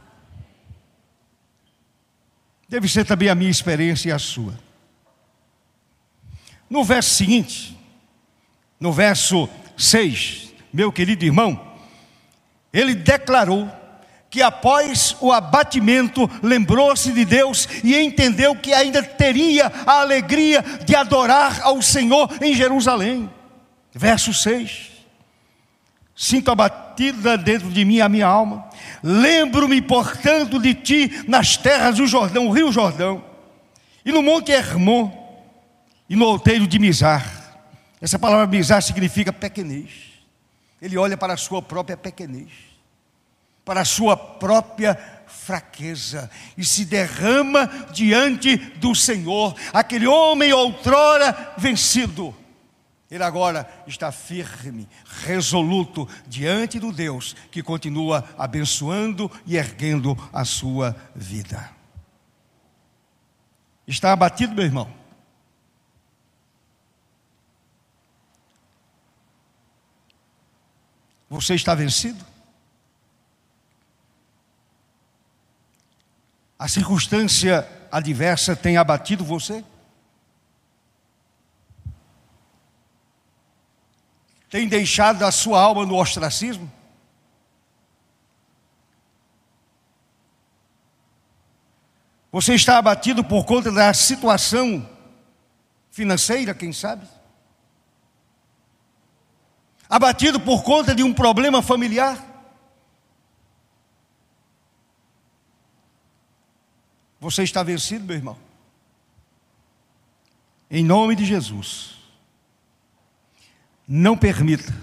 Deve 2.72 2.88
ser 2.88 3.04
também 3.04 3.28
a 3.28 3.36
minha 3.36 3.52
experiência 3.52 4.08
e 4.08 4.12
a 4.14 4.18
sua. 4.18 4.58
No 6.70 6.86
verso 6.86 7.10
seguinte, 7.16 7.78
no 8.80 8.94
verso 8.94 9.50
6, 9.76 10.54
meu 10.72 10.90
querido 10.90 11.26
irmão, 11.26 11.62
ele 12.72 12.96
declarou 12.96 13.70
que 14.30 14.42
após 14.42 15.18
o 15.20 15.34
abatimento 15.34 16.32
lembrou-se 16.42 17.12
de 17.12 17.26
Deus 17.26 17.68
e 17.84 17.94
entendeu 17.98 18.56
que 18.56 18.74
ainda 18.74 19.04
teria 19.04 19.70
a 19.86 20.00
alegria 20.00 20.64
de 20.86 20.96
adorar 20.96 21.60
ao 21.64 21.82
Senhor 21.82 22.30
em 22.42 22.56
Jerusalém. 22.56 23.30
Verso 23.94 24.34
6. 24.34 24.92
Sinto 26.16 26.50
abatida 27.02 27.38
dentro 27.38 27.70
de 27.70 27.84
mim 27.84 28.00
a 28.00 28.08
minha 28.08 28.28
alma. 28.28 28.70
Lembro-me, 29.02 29.82
portanto, 29.82 30.60
de 30.60 30.74
ti 30.74 31.24
nas 31.28 31.58
terras 31.58 31.98
do 31.98 32.06
Jordão, 32.06 32.48
o 32.48 32.52
rio 32.52 32.72
Jordão, 32.72 33.24
e 34.06 34.12
no 34.12 34.22
monte 34.22 34.52
Hermon, 34.52 35.12
e 36.08 36.16
no 36.16 36.26
outeiro 36.26 36.68
de 36.68 36.78
Mizar. 36.78 37.26
Essa 38.00 38.20
palavra 38.20 38.46
Mizar 38.48 38.82
significa 38.82 39.34
pequenez. 39.34 39.90
Ele 40.82 40.98
olha 40.98 41.18
para 41.18 41.34
a 41.34 41.38
sua 41.38 41.62
própria 41.62 41.98
pequenez, 41.98 42.50
para 43.64 43.82
a 43.82 43.86
sua 43.86 44.18
própria 44.18 44.98
fraqueza 45.28 46.30
e 46.58 46.66
se 46.66 46.84
derrama 46.86 47.68
diante 47.92 48.58
do 48.58 48.94
Senhor. 48.94 49.56
Aquele 49.72 50.08
homem 50.08 50.52
outrora 50.52 51.54
vencido, 51.58 52.36
ele 53.12 53.24
agora 53.26 53.70
está 53.86 54.10
firme, 54.10 54.88
resoluto 55.26 56.08
diante 56.26 56.80
do 56.80 56.94
Deus 56.94 57.36
que 57.52 57.62
continua 57.62 58.24
abençoando 58.38 59.30
e 59.46 59.58
erguendo 59.58 60.18
a 60.32 60.46
sua 60.46 60.96
vida. 61.14 61.70
Está 63.86 64.14
abatido, 64.14 64.56
meu 64.56 64.64
irmão? 64.64 64.90
Você 71.30 71.54
está 71.56 71.76
vencido? 71.76 72.26
A 76.58 76.70
circunstância 76.70 77.68
adversa 77.92 78.56
tem 78.56 78.78
abatido 78.78 79.26
você? 79.26 79.66
Tem 84.52 84.68
deixado 84.68 85.24
a 85.24 85.32
sua 85.32 85.60
alma 85.60 85.84
no 85.84 85.96
ostracismo? 85.96 86.72
Você 92.32 92.54
está 92.54 92.78
abatido 92.78 93.24
por 93.24 93.46
conta 93.46 93.72
da 93.72 93.92
situação 93.94 94.88
financeira, 95.90 96.54
quem 96.54 96.72
sabe? 96.72 97.08
abatido 99.92 100.40
por 100.40 100.64
conta 100.64 100.96
de 100.96 101.04
um 101.04 101.14
problema 101.14 101.62
familiar. 101.62 102.26
Você 107.20 107.44
está 107.44 107.62
vencido, 107.62 108.06
meu 108.06 108.16
irmão? 108.16 108.38
Em 110.70 110.82
nome 110.82 111.14
de 111.14 111.26
Jesus, 111.26 112.00
não 113.94 114.16
permita 114.16 114.74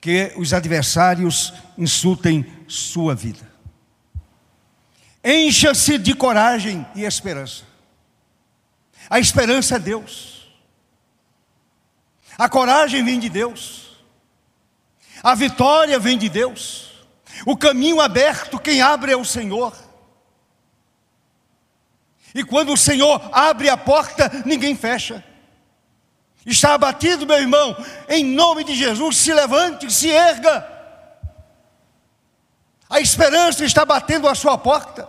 que 0.00 0.32
os 0.36 0.52
adversários 0.52 1.52
insultem 1.78 2.44
sua 2.66 3.14
vida. 3.14 3.48
Encha-se 5.22 5.96
de 5.96 6.12
coragem 6.12 6.84
e 6.96 7.04
esperança. 7.04 7.62
A 9.08 9.20
esperança 9.20 9.76
é 9.76 9.78
Deus. 9.78 10.52
A 12.36 12.48
coragem 12.48 13.04
vem 13.04 13.20
de 13.20 13.28
Deus. 13.28 13.96
A 15.22 15.36
vitória 15.36 15.96
vem 16.00 16.18
de 16.18 16.28
Deus. 16.28 17.06
O 17.46 17.56
caminho 17.56 18.00
aberto, 18.00 18.58
quem 18.58 18.82
abre 18.82 19.12
é 19.12 19.16
o 19.16 19.24
Senhor. 19.24 19.72
E 22.34 22.42
quando 22.42 22.72
o 22.72 22.76
Senhor 22.76 23.30
abre 23.32 23.68
a 23.68 23.76
porta, 23.76 24.42
ninguém 24.44 24.74
fecha. 24.74 25.24
Está 26.46 26.74
abatido, 26.74 27.26
meu 27.26 27.40
irmão, 27.40 27.76
em 28.08 28.24
nome 28.24 28.62
de 28.62 28.76
Jesus, 28.76 29.16
se 29.16 29.34
levante, 29.34 29.92
se 29.92 30.08
erga. 30.08 30.64
A 32.88 33.00
esperança 33.00 33.64
está 33.64 33.84
batendo 33.84 34.28
a 34.28 34.34
sua 34.34 34.56
porta. 34.56 35.08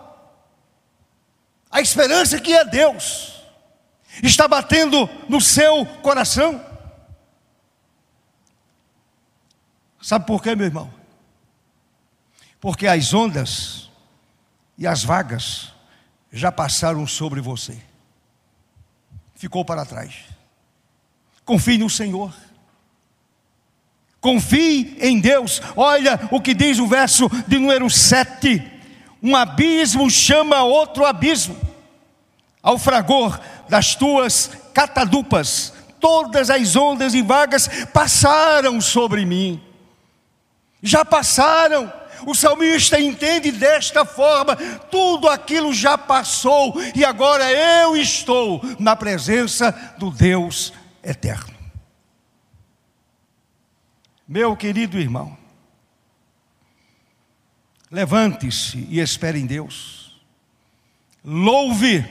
A 1.69 1.79
esperança 1.79 2.39
que 2.39 2.51
é 2.51 2.65
Deus 2.65 3.39
está 4.23 4.47
batendo 4.47 5.07
no 5.29 5.39
seu 5.39 5.85
coração. 6.01 6.65
Sabe 10.01 10.25
por 10.25 10.41
quê, 10.41 10.55
meu 10.55 10.65
irmão? 10.65 10.91
Porque 12.59 12.87
as 12.87 13.13
ondas 13.13 13.91
e 14.75 14.87
as 14.87 15.03
vagas 15.03 15.71
já 16.31 16.51
passaram 16.51 17.05
sobre 17.05 17.41
você. 17.41 17.79
Ficou 19.35 19.63
para 19.63 19.85
trás. 19.85 20.36
Confie 21.47 21.77
no 21.77 21.89
Senhor. 21.89 22.33
Confie 24.19 24.97
em 24.99 25.17
Deus. 25.17 25.61
Olha 25.77 26.27
o 26.29 26.41
que 26.41 26.53
diz 26.53 26.77
o 26.77 26.85
verso 26.85 27.29
de 27.47 27.57
número 27.57 27.89
7. 27.89 28.61
Um 29.23 29.33
abismo 29.33 30.09
chama 30.09 30.63
outro 30.63 31.05
abismo. 31.05 31.57
Ao 32.61 32.77
fragor 32.77 33.39
das 33.69 33.95
tuas 33.95 34.51
catadupas, 34.73 35.71
todas 36.01 36.49
as 36.49 36.75
ondas 36.75 37.13
e 37.13 37.21
vagas 37.21 37.69
passaram 37.93 38.81
sobre 38.81 39.25
mim. 39.25 39.63
Já 40.83 41.05
passaram. 41.05 41.91
O 42.25 42.35
salmista 42.35 42.99
entende 42.99 43.53
desta 43.53 44.03
forma: 44.03 44.57
tudo 44.91 45.29
aquilo 45.29 45.73
já 45.73 45.97
passou 45.97 46.75
e 46.93 47.05
agora 47.05 47.49
eu 47.49 47.95
estou 47.95 48.61
na 48.77 48.97
presença 48.97 49.71
do 49.97 50.11
Deus 50.11 50.73
eterno. 51.07 51.55
Meu 54.27 54.57
querido 54.57 54.99
irmão, 54.99 55.37
levante-se 57.89 58.85
e 58.89 58.99
espere 58.99 59.39
em 59.39 59.45
Deus, 59.45 60.19
louve 61.23 62.05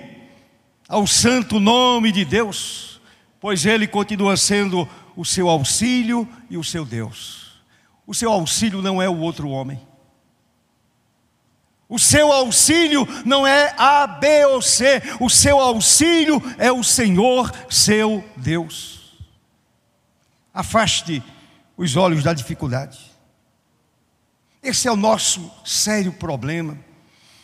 ao 0.88 1.06
santo 1.06 1.60
nome 1.60 2.10
de 2.10 2.24
Deus, 2.24 3.00
pois 3.38 3.66
Ele 3.66 3.86
continua 3.86 4.36
sendo 4.36 4.88
o 5.14 5.24
seu 5.24 5.48
auxílio 5.48 6.26
e 6.48 6.56
o 6.56 6.64
seu 6.64 6.84
Deus. 6.84 7.60
O 8.06 8.14
seu 8.14 8.32
auxílio 8.32 8.80
não 8.80 9.02
é 9.02 9.08
o 9.08 9.18
outro 9.18 9.50
homem. 9.50 9.80
O 11.88 11.98
seu 11.98 12.32
auxílio 12.32 13.06
não 13.24 13.46
é 13.46 13.72
A, 13.78 14.06
B 14.06 14.44
ou 14.46 14.60
C, 14.60 15.00
o 15.20 15.30
seu 15.30 15.60
auxílio 15.60 16.42
é 16.58 16.70
o 16.72 16.82
Senhor, 16.82 17.52
seu 17.70 18.24
Deus. 18.36 19.16
Afaste 20.52 21.22
os 21.76 21.94
olhos 21.94 22.24
da 22.24 22.32
dificuldade. 22.32 22.98
Esse 24.62 24.88
é 24.88 24.92
o 24.92 24.96
nosso 24.96 25.48
sério 25.64 26.12
problema. 26.12 26.76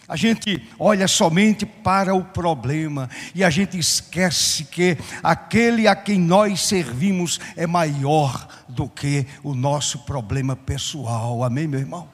A 0.09 0.17
gente 0.17 0.69
olha 0.77 1.07
somente 1.07 1.65
para 1.65 2.13
o 2.13 2.25
problema 2.25 3.09
e 3.35 3.45
a 3.45 3.49
gente 3.49 3.79
esquece 3.79 4.65
que 4.65 4.99
aquele 5.23 5.87
a 5.87 5.95
quem 5.95 6.19
nós 6.19 6.63
servimos 6.63 7.39
é 7.57 7.67
maior 7.67 8.49
do 8.69 8.89
que 8.89 9.25
o 9.45 9.55
nosso 9.55 10.01
problema 10.01 10.57
pessoal. 10.57 11.45
Amém, 11.45 11.69
meu 11.69 11.79
irmão? 11.79 12.09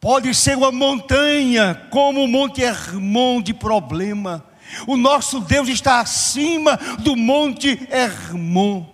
Pode 0.00 0.34
ser 0.34 0.56
uma 0.56 0.72
montanha, 0.72 1.74
como 1.90 2.24
o 2.24 2.28
Monte 2.28 2.62
Hermon 2.62 3.42
de 3.42 3.52
problema. 3.52 4.44
O 4.86 4.96
nosso 4.96 5.40
Deus 5.40 5.68
está 5.68 6.00
acima 6.00 6.76
do 7.00 7.14
Monte 7.14 7.86
Hermon. 7.90 8.86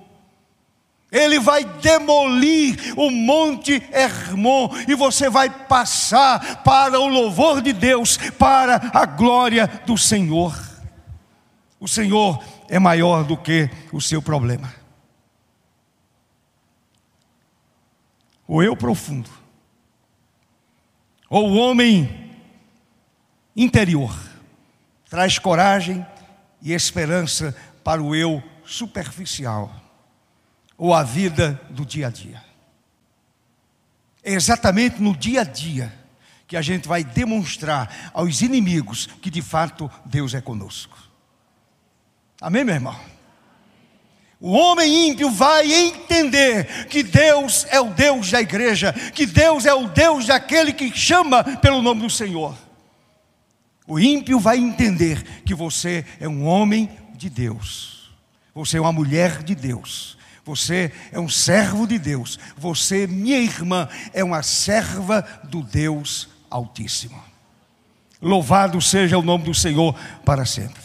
Ele 1.13 1.39
vai 1.39 1.65
demolir 1.65 2.95
o 2.97 3.11
Monte 3.11 3.81
Hermon 3.93 4.69
e 4.89 4.95
você 4.97 5.31
vai 5.31 5.49
passar 5.49 6.65
para 6.65 6.99
o 6.99 7.07
louvor 7.07 7.63
de 7.63 7.73
Deus, 7.73 8.17
para 8.37 8.91
a 8.93 9.07
glória 9.07 9.69
do 9.87 9.97
Senhor. 9.97 10.59
O 11.79 11.87
Senhor 11.87 12.43
é 12.69 12.81
maior 12.81 13.23
do 13.23 13.37
que 13.37 13.71
o 13.93 14.01
seu 14.01 14.21
problema. 14.21 14.75
O 18.49 18.63
eu 18.63 18.77
profundo, 18.77 19.31
ou 21.29 21.51
o 21.51 21.57
homem 21.57 22.33
interior, 23.57 24.15
traz 25.09 25.39
coragem 25.39 26.05
e 26.61 26.73
esperança 26.73 27.57
para 27.83 28.03
o 28.03 28.15
eu 28.15 28.43
superficial 28.65 29.75
ou 30.77 30.93
a 30.93 31.03
vida 31.03 31.61
do 31.71 31.85
dia 31.85 32.09
a 32.09 32.11
dia. 32.11 32.45
É 34.23 34.33
exatamente 34.33 35.01
no 35.01 35.17
dia 35.17 35.43
a 35.43 35.45
dia 35.45 35.93
que 36.47 36.57
a 36.57 36.63
gente 36.63 36.87
vai 36.87 37.03
demonstrar 37.03 38.11
aos 38.13 38.41
inimigos 38.41 39.07
que 39.07 39.31
de 39.31 39.43
fato 39.43 39.91
Deus 40.05 40.35
é 40.35 40.41
conosco. 40.41 40.99
Amém, 42.41 42.65
meu 42.65 42.75
irmão? 42.75 43.16
O 44.41 44.53
homem 44.53 45.09
ímpio 45.09 45.31
vai 45.31 45.73
entender 45.73 46.87
que 46.89 47.03
Deus 47.03 47.67
é 47.71 47.81
o 47.81 47.91
Deus 47.95 48.31
da 48.31 48.41
igreja, 48.41 48.93
que 49.15 49.25
Deus 49.25 49.65
é 49.65 49.73
o 49.73 49.89
Deus 49.89 50.27
daquele 50.27 50.73
que 50.73 50.95
chama 50.95 51.43
pelo 51.43 51.81
nome 51.81 52.03
do 52.03 52.11
Senhor. 52.11 52.57
O 53.87 53.99
ímpio 53.99 54.39
vai 54.39 54.59
entender 54.59 55.23
que 55.45 55.55
você 55.55 56.05
é 56.21 56.29
um 56.29 56.47
homem 56.47 56.91
de 57.15 57.31
Deus, 57.31 58.11
você 58.55 58.77
é 58.77 58.81
uma 58.81 58.93
mulher 58.93 59.43
de 59.43 59.55
Deus, 59.55 60.19
você 60.47 60.93
é 61.11 61.19
um 61.19 61.29
servo 61.29 61.89
de 61.89 61.99
Deus. 61.99 62.39
Você, 62.57 63.05
minha 63.09 63.39
irmã, 63.39 63.89
é 64.15 64.23
uma 64.23 64.45
serva 64.45 65.27
do 65.43 65.61
Deus 65.61 66.29
Altíssimo. 66.49 67.21
Louvado 68.23 68.81
seja 68.81 69.19
o 69.19 69.23
nome 69.23 69.43
do 69.43 69.53
Senhor 69.53 69.93
para 70.25 70.47
sempre. 70.47 70.81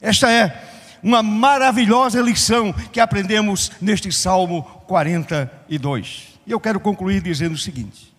Esta 0.00 0.30
é 0.30 0.73
uma 1.04 1.22
maravilhosa 1.22 2.22
lição 2.22 2.72
que 2.72 2.98
aprendemos 2.98 3.70
neste 3.78 4.10
Salmo 4.10 4.62
42. 4.86 6.40
E 6.46 6.50
eu 6.50 6.58
quero 6.58 6.80
concluir 6.80 7.20
dizendo 7.20 7.52
o 7.52 7.58
seguinte: 7.58 8.14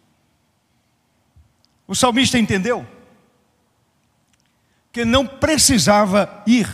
o 1.88 1.95
salmista 1.95 2.38
entendeu 2.38 2.86
que 4.91 5.03
não 5.03 5.25
precisava 5.25 6.43
ir 6.45 6.69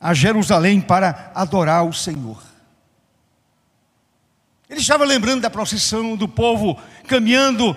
a 0.00 0.14
Jerusalém 0.14 0.80
para 0.80 1.30
adorar 1.34 1.84
o 1.84 1.92
Senhor. 1.92 2.42
Ele 4.70 4.80
estava 4.80 5.04
lembrando 5.04 5.42
da 5.42 5.50
procissão 5.50 6.16
do 6.16 6.26
povo 6.26 6.80
caminhando 7.06 7.76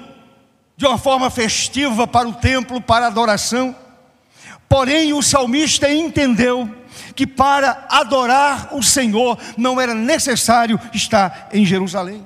de 0.78 0.86
uma 0.86 0.98
forma 0.98 1.30
festiva 1.30 2.08
para 2.08 2.28
o 2.28 2.34
templo, 2.34 2.80
para 2.80 3.06
a 3.06 3.10
adoração. 3.10 3.76
Porém, 4.70 5.12
o 5.12 5.22
salmista 5.22 5.92
entendeu 5.92 6.83
que 7.16 7.28
para 7.28 7.86
adorar 7.90 8.76
o 8.76 8.82
Senhor 8.82 9.38
não 9.58 9.80
era 9.80 9.94
necessário 9.94 10.80
estar 10.94 11.50
em 11.52 11.66
Jerusalém. 11.66 12.26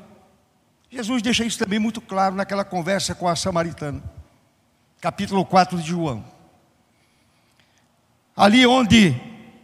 Jesus 0.89 1.21
deixa 1.21 1.43
isso 1.43 1.59
também 1.59 1.79
muito 1.79 1.99
claro 1.99 2.35
naquela 2.35 2.63
conversa 2.63 3.13
com 3.13 3.27
a 3.27 3.35
samaritana, 3.35 4.01
capítulo 5.01 5.45
4 5.45 5.77
de 5.77 5.89
João. 5.89 6.23
Ali 8.35 8.65
onde 8.65 9.15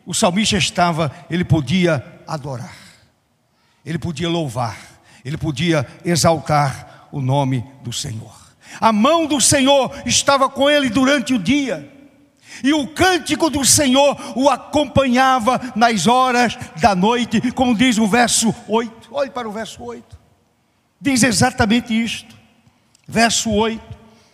o 0.06 0.14
salmista 0.14 0.58
estava, 0.58 1.12
ele 1.30 1.46
podia 1.46 2.04
adorar, 2.28 2.76
ele 3.86 3.98
podia 3.98 4.28
louvar, 4.28 4.78
ele 5.24 5.38
podia 5.38 5.88
exaltar 6.04 7.08
o 7.12 7.22
nome 7.22 7.64
do 7.84 7.94
Senhor. 7.94 8.44
A 8.82 8.92
mão 8.92 9.26
do 9.26 9.40
Senhor 9.40 9.94
estava 10.06 10.50
com 10.50 10.70
ele 10.70 10.90
durante 10.90 11.34
o 11.34 11.40
dia. 11.40 11.93
E 12.62 12.74
o 12.74 12.88
cântico 12.88 13.50
do 13.50 13.64
Senhor 13.64 14.18
o 14.36 14.50
acompanhava 14.50 15.62
nas 15.76 16.08
horas 16.08 16.58
da 16.82 16.94
noite, 16.94 17.52
como 17.54 17.76
diz 17.76 17.98
o 17.98 18.08
verso 18.08 18.54
8. 18.68 19.10
Olhe 19.12 19.30
para 19.30 19.48
o 19.48 19.52
verso 19.52 19.82
8. 19.82 20.18
Diz 21.00 21.24
exatamente 21.24 21.94
isto. 21.94 22.36
Verso 23.08 23.50
8. 23.50 23.82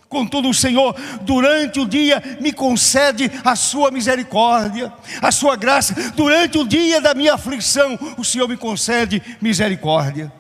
Contudo, 0.08 0.50
o 0.50 0.54
Senhor, 0.56 0.96
durante 1.22 1.80
o 1.80 1.86
dia, 1.86 2.40
me 2.42 2.52
concede 2.52 3.32
a 3.46 3.56
sua 3.56 3.92
misericórdia, 3.92 4.92
a 5.22 5.32
sua 5.32 5.56
graça. 5.56 5.94
Durante 6.16 6.58
o 6.58 6.68
dia 6.68 7.00
da 7.00 7.14
minha 7.14 7.36
aflição, 7.36 7.98
o 8.18 8.24
Senhor 8.24 8.48
me 8.48 8.58
concede 8.58 9.22
misericórdia 9.40 10.32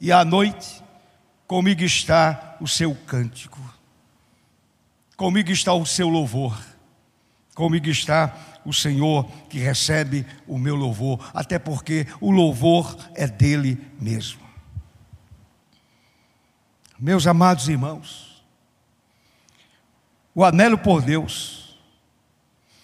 e 0.00 0.12
à 0.12 0.24
noite, 0.24 0.82
comigo 1.46 1.82
está 1.82 2.56
o 2.60 2.68
seu 2.68 2.94
cântico, 3.06 3.58
comigo 5.16 5.50
está 5.50 5.72
o 5.72 5.86
seu 5.86 6.08
louvor, 6.08 6.56
comigo 7.56 7.88
está 7.88 8.36
o 8.66 8.72
Senhor 8.72 9.26
que 9.48 9.58
recebe 9.58 10.26
o 10.46 10.58
meu 10.58 10.76
louvor, 10.76 11.30
até 11.32 11.58
porque 11.58 12.06
o 12.20 12.30
louvor 12.30 12.94
é 13.14 13.26
dele 13.26 13.80
mesmo. 13.98 14.42
Meus 16.98 17.26
amados 17.26 17.66
irmãos, 17.66 18.44
o 20.34 20.44
anelo 20.44 20.76
por 20.76 21.00
Deus 21.00 21.78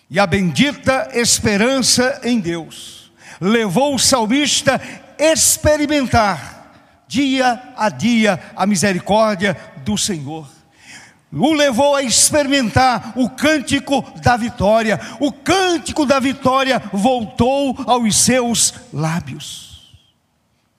e 0.08 0.18
a 0.18 0.26
bendita 0.26 1.10
esperança 1.12 2.20
em 2.24 2.40
Deus 2.40 3.12
levou 3.38 3.94
o 3.94 3.98
salmista 3.98 4.80
a 5.18 5.22
experimentar 5.22 7.04
dia 7.06 7.74
a 7.76 7.90
dia 7.90 8.40
a 8.56 8.64
misericórdia 8.64 9.54
do 9.84 9.98
Senhor 9.98 10.61
o 11.32 11.52
levou 11.52 11.96
a 11.96 12.02
experimentar 12.02 13.14
o 13.16 13.28
cântico 13.30 14.04
da 14.22 14.36
vitória. 14.36 15.00
O 15.18 15.32
cântico 15.32 16.04
da 16.04 16.20
vitória 16.20 16.82
voltou 16.92 17.76
aos 17.86 18.16
seus 18.16 18.74
lábios. 18.92 19.71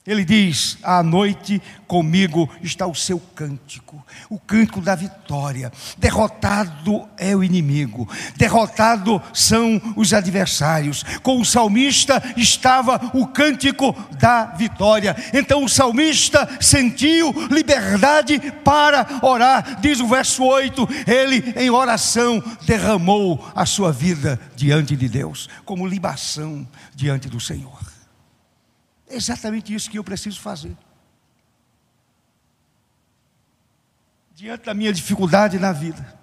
Ele 0.06 0.26
diz: 0.26 0.78
à 0.84 1.02
noite 1.02 1.62
comigo 1.88 2.50
está 2.62 2.86
o 2.86 2.94
seu 2.94 3.20
cântico, 3.20 4.06
o 4.30 4.38
cântico 4.38 4.82
da 4.82 4.96
vitória. 4.96 5.72
Derrotado 5.98 7.08
é 7.18 7.34
o 7.34 7.42
inimigo, 7.42 8.10
derrotado 8.36 9.22
são 9.34 9.82
os 9.96 10.14
adversários. 10.14 11.04
Com 11.22 11.40
o 11.40 11.46
salmista 11.46 12.22
estava 12.36 13.00
o 13.14 13.28
cântico 13.28 13.96
da 14.20 14.46
vitória. 14.46 15.16
Então 15.34 15.64
o 15.64 15.70
salmista 15.70 16.50
sentiu 16.60 17.34
liberdade 17.50 18.40
para 18.62 19.08
orar. 19.22 19.80
Diz 19.80 20.02
o 20.02 20.08
verso 20.08 20.44
8: 20.44 20.86
ele 21.08 21.54
em 21.56 21.70
oração 21.70 22.44
derramou 22.66 23.50
a 23.56 23.66
sua 23.66 23.94
vida 23.94 24.38
diante 24.54 24.98
de 24.98 25.08
Deus, 25.08 25.48
como 25.64 25.88
libação 25.88 26.68
diante 26.94 27.30
do 27.30 27.40
Senhor. 27.40 27.93
É 29.14 29.16
exatamente 29.16 29.72
isso 29.72 29.92
que 29.92 30.00
eu 30.00 30.04
preciso 30.04 30.42
fazer. 30.42 30.76
Diante 34.34 34.66
da 34.66 34.74
minha 34.74 34.92
dificuldade 34.92 35.60
na 35.60 35.72
vida, 35.72 36.18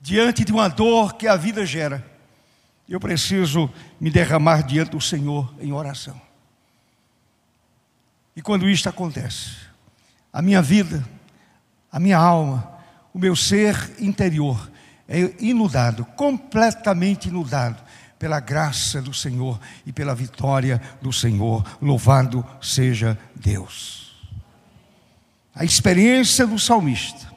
diante 0.00 0.44
de 0.44 0.52
uma 0.52 0.68
dor 0.68 1.14
que 1.14 1.26
a 1.26 1.34
vida 1.34 1.66
gera, 1.66 2.08
eu 2.88 3.00
preciso 3.00 3.68
me 4.00 4.10
derramar 4.10 4.62
diante 4.62 4.92
do 4.92 5.00
Senhor 5.00 5.52
em 5.60 5.72
oração. 5.72 6.20
E 8.36 8.40
quando 8.40 8.70
isto 8.70 8.88
acontece, 8.88 9.56
a 10.32 10.40
minha 10.40 10.62
vida, 10.62 11.04
a 11.90 11.98
minha 11.98 12.16
alma, 12.16 12.78
o 13.12 13.18
meu 13.18 13.34
ser 13.34 13.74
interior 13.98 14.70
é 15.08 15.34
inundado, 15.40 16.04
completamente 16.04 17.28
inundado 17.28 17.82
pela 18.22 18.38
graça 18.38 19.02
do 19.02 19.12
Senhor 19.12 19.58
e 19.84 19.92
pela 19.92 20.14
vitória 20.14 20.80
do 21.02 21.12
Senhor. 21.12 21.64
Louvado 21.82 22.46
seja 22.60 23.18
Deus. 23.34 24.14
A 25.52 25.64
experiência 25.64 26.46
do 26.46 26.56
salmista, 26.56 27.32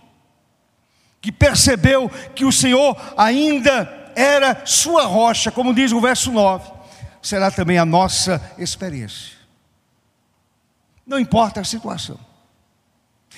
que 1.20 1.32
percebeu 1.32 2.08
que 2.36 2.46
o 2.46 2.52
Senhor 2.52 2.96
ainda 3.18 4.12
era 4.16 4.64
sua 4.64 5.08
rocha, 5.08 5.50
como 5.50 5.74
diz 5.74 5.92
o 5.92 6.00
verso 6.00 6.32
9, 6.32 6.72
será 7.20 7.50
também 7.50 7.80
a 7.80 7.86
nossa 7.86 8.40
experiência. 8.56 9.38
Não 11.04 11.18
importa 11.18 11.62
a 11.62 11.66
situação, 11.66 12.20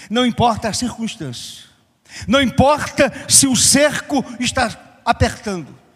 não 0.09 0.25
importa 0.25 0.67
a 0.67 0.73
circunstância, 0.73 1.63
não 2.27 2.41
importa 2.41 3.09
se 3.29 3.47
o 3.47 3.55
cerco 3.55 4.21
está 4.37 4.99
apertando, 5.05 5.86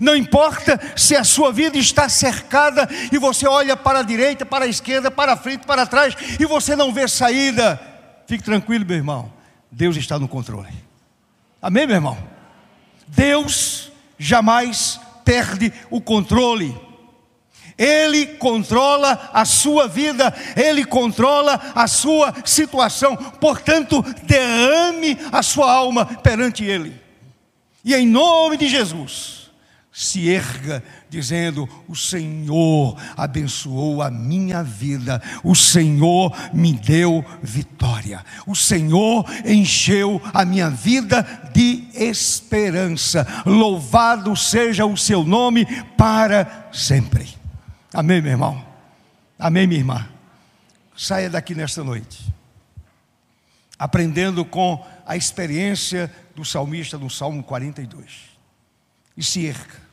não 0.00 0.16
importa 0.16 0.80
se 0.96 1.14
a 1.14 1.22
sua 1.22 1.52
vida 1.52 1.78
está 1.78 2.08
cercada 2.08 2.88
e 3.12 3.18
você 3.18 3.46
olha 3.46 3.76
para 3.76 4.00
a 4.00 4.02
direita, 4.02 4.44
para 4.44 4.64
a 4.64 4.68
esquerda, 4.68 5.10
para 5.10 5.34
a 5.34 5.36
frente, 5.36 5.66
para 5.66 5.86
trás 5.86 6.14
e 6.38 6.46
você 6.46 6.74
não 6.74 6.92
vê 6.92 7.06
saída. 7.06 7.80
Fique 8.26 8.42
tranquilo, 8.42 8.84
meu 8.84 8.96
irmão. 8.96 9.32
Deus 9.70 9.96
está 9.96 10.18
no 10.18 10.26
controle. 10.26 10.72
Amém, 11.60 11.86
meu 11.86 11.96
irmão? 11.96 12.18
Deus 13.06 13.92
jamais 14.18 15.00
perde 15.24 15.72
o 15.90 16.00
controle. 16.00 16.74
Ele 17.76 18.26
controla 18.26 19.30
a 19.32 19.44
sua 19.44 19.88
vida, 19.88 20.32
ele 20.56 20.84
controla 20.84 21.60
a 21.74 21.88
sua 21.88 22.32
situação. 22.44 23.16
Portanto, 23.16 24.02
derrame 24.22 25.18
a 25.32 25.42
sua 25.42 25.72
alma 25.72 26.06
perante 26.06 26.64
ele. 26.64 27.00
E 27.84 27.94
em 27.94 28.06
nome 28.06 28.56
de 28.56 28.68
Jesus, 28.68 29.43
se 29.96 30.28
erga, 30.28 30.82
dizendo: 31.08 31.68
O 31.86 31.94
Senhor 31.94 33.00
abençoou 33.16 34.02
a 34.02 34.10
minha 34.10 34.60
vida, 34.60 35.22
o 35.44 35.54
Senhor 35.54 36.34
me 36.52 36.72
deu 36.72 37.24
vitória, 37.40 38.24
o 38.44 38.56
Senhor 38.56 39.24
encheu 39.44 40.20
a 40.34 40.44
minha 40.44 40.68
vida 40.68 41.22
de 41.54 41.86
esperança. 41.94 43.24
Louvado 43.46 44.34
seja 44.34 44.84
o 44.84 44.96
seu 44.96 45.22
nome 45.22 45.64
para 45.96 46.68
sempre. 46.72 47.32
Amém, 47.92 48.20
meu 48.20 48.32
irmão? 48.32 48.66
Amém, 49.38 49.64
minha 49.64 49.80
irmã? 49.80 50.08
Saia 50.96 51.30
daqui 51.30 51.54
nesta 51.54 51.84
noite, 51.84 52.34
aprendendo 53.78 54.44
com 54.44 54.84
a 55.06 55.16
experiência 55.16 56.12
do 56.34 56.44
salmista 56.44 56.98
no 56.98 57.08
Salmo 57.08 57.44
42. 57.44 58.34
E 59.16 59.22
se 59.22 59.46
erga 59.46 59.83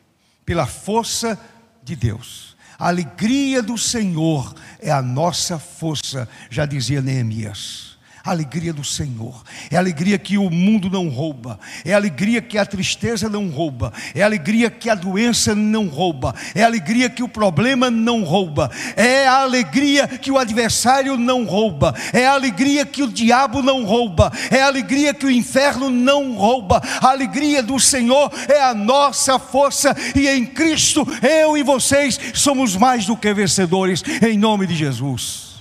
pela 0.45 0.65
força 0.65 1.39
de 1.83 1.95
Deus. 1.95 2.55
A 2.77 2.87
alegria 2.87 3.61
do 3.61 3.77
Senhor 3.77 4.55
é 4.79 4.89
a 4.91 5.01
nossa 5.01 5.59
força, 5.59 6.27
já 6.49 6.65
dizia 6.65 7.01
Neemias. 7.01 7.90
A 8.23 8.29
alegria 8.29 8.71
do 8.71 8.83
Senhor, 8.83 9.41
é 9.71 9.77
alegria 9.77 10.19
que 10.19 10.37
o 10.37 10.47
mundo 10.47 10.91
não 10.91 11.09
rouba, 11.09 11.59
é 11.83 11.91
alegria 11.91 12.39
que 12.39 12.55
a 12.55 12.63
tristeza 12.63 13.27
não 13.27 13.49
rouba, 13.49 13.91
é 14.13 14.21
alegria 14.21 14.69
que 14.69 14.91
a 14.91 14.95
doença 14.95 15.55
não 15.55 15.87
rouba, 15.87 16.35
é 16.53 16.61
alegria 16.63 17.09
que 17.09 17.23
o 17.23 17.27
problema 17.27 17.89
não 17.89 18.23
rouba, 18.23 18.69
é 18.95 19.25
a 19.25 19.41
alegria 19.41 20.07
que 20.07 20.29
o 20.29 20.37
adversário 20.37 21.17
não 21.17 21.45
rouba, 21.45 21.95
é 22.13 22.27
a 22.27 22.33
alegria 22.33 22.85
que 22.85 23.01
o 23.01 23.07
diabo 23.07 23.63
não 23.63 23.83
rouba, 23.83 24.31
é 24.51 24.61
a 24.61 24.67
alegria 24.67 25.15
que 25.15 25.25
o 25.25 25.31
inferno 25.31 25.89
não 25.89 26.35
rouba. 26.35 26.79
A 27.01 27.09
alegria 27.09 27.63
do 27.63 27.79
Senhor 27.79 28.31
é 28.47 28.61
a 28.61 28.75
nossa 28.75 29.39
força, 29.39 29.95
e 30.15 30.27
em 30.27 30.45
Cristo 30.45 31.07
eu 31.23 31.57
e 31.57 31.63
vocês 31.63 32.19
somos 32.35 32.75
mais 32.75 33.07
do 33.07 33.17
que 33.17 33.33
vencedores, 33.33 34.03
em 34.21 34.37
nome 34.37 34.67
de 34.67 34.75
Jesus. 34.75 35.55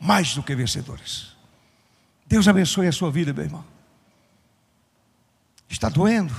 Mais 0.00 0.34
do 0.34 0.42
que 0.42 0.56
vencedores. 0.56 1.33
Deus 2.34 2.48
abençoe 2.48 2.88
a 2.88 2.92
sua 2.92 3.12
vida, 3.12 3.32
meu 3.32 3.44
irmão. 3.44 3.64
Está 5.68 5.88
doendo? 5.88 6.34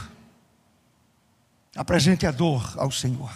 Apresente 1.73 2.27
a 2.27 2.31
dor 2.31 2.75
ao 2.77 2.91
Senhor. 2.91 3.33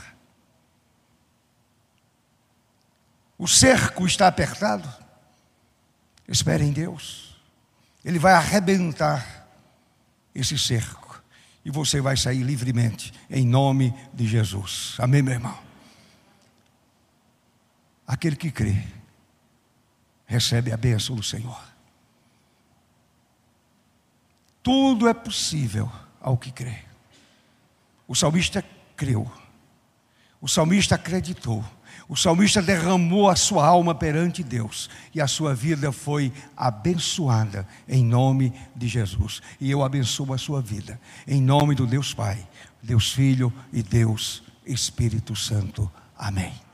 O 3.37 3.47
cerco 3.47 4.05
está 4.05 4.27
apertado? 4.27 4.93
Espere 6.27 6.65
em 6.65 6.73
Deus. 6.73 7.39
Ele 8.03 8.19
vai 8.19 8.33
arrebentar 8.33 9.47
esse 10.35 10.57
cerco. 10.57 11.23
E 11.63 11.71
você 11.71 12.01
vai 12.01 12.17
sair 12.17 12.43
livremente, 12.43 13.13
em 13.29 13.47
nome 13.47 13.93
de 14.13 14.27
Jesus. 14.27 14.97
Amém, 14.99 15.21
meu 15.21 15.33
irmão? 15.33 15.57
Aquele 18.05 18.35
que 18.35 18.51
crê, 18.51 18.85
recebe 20.25 20.73
a 20.73 20.77
bênção 20.77 21.15
do 21.15 21.23
Senhor. 21.23 21.68
Tudo 24.69 25.07
é 25.07 25.15
possível 25.15 25.91
ao 26.21 26.37
que 26.37 26.51
crê. 26.51 26.75
O 28.07 28.13
salmista 28.13 28.63
creu. 28.95 29.25
O 30.39 30.47
salmista 30.47 30.93
acreditou. 30.93 31.65
O 32.07 32.15
salmista 32.15 32.61
derramou 32.61 33.27
a 33.27 33.35
sua 33.35 33.65
alma 33.65 33.95
perante 33.95 34.43
Deus 34.43 34.87
e 35.11 35.19
a 35.19 35.25
sua 35.25 35.55
vida 35.55 35.91
foi 35.91 36.31
abençoada 36.55 37.67
em 37.87 38.05
nome 38.05 38.53
de 38.75 38.87
Jesus. 38.87 39.41
E 39.59 39.71
eu 39.71 39.83
abençoo 39.83 40.31
a 40.35 40.37
sua 40.37 40.61
vida 40.61 41.01
em 41.27 41.41
nome 41.41 41.73
do 41.73 41.87
Deus 41.87 42.13
Pai, 42.13 42.47
Deus 42.79 43.11
Filho 43.11 43.51
e 43.73 43.81
Deus 43.81 44.43
Espírito 44.67 45.35
Santo. 45.35 45.91
Amém. 46.15 46.68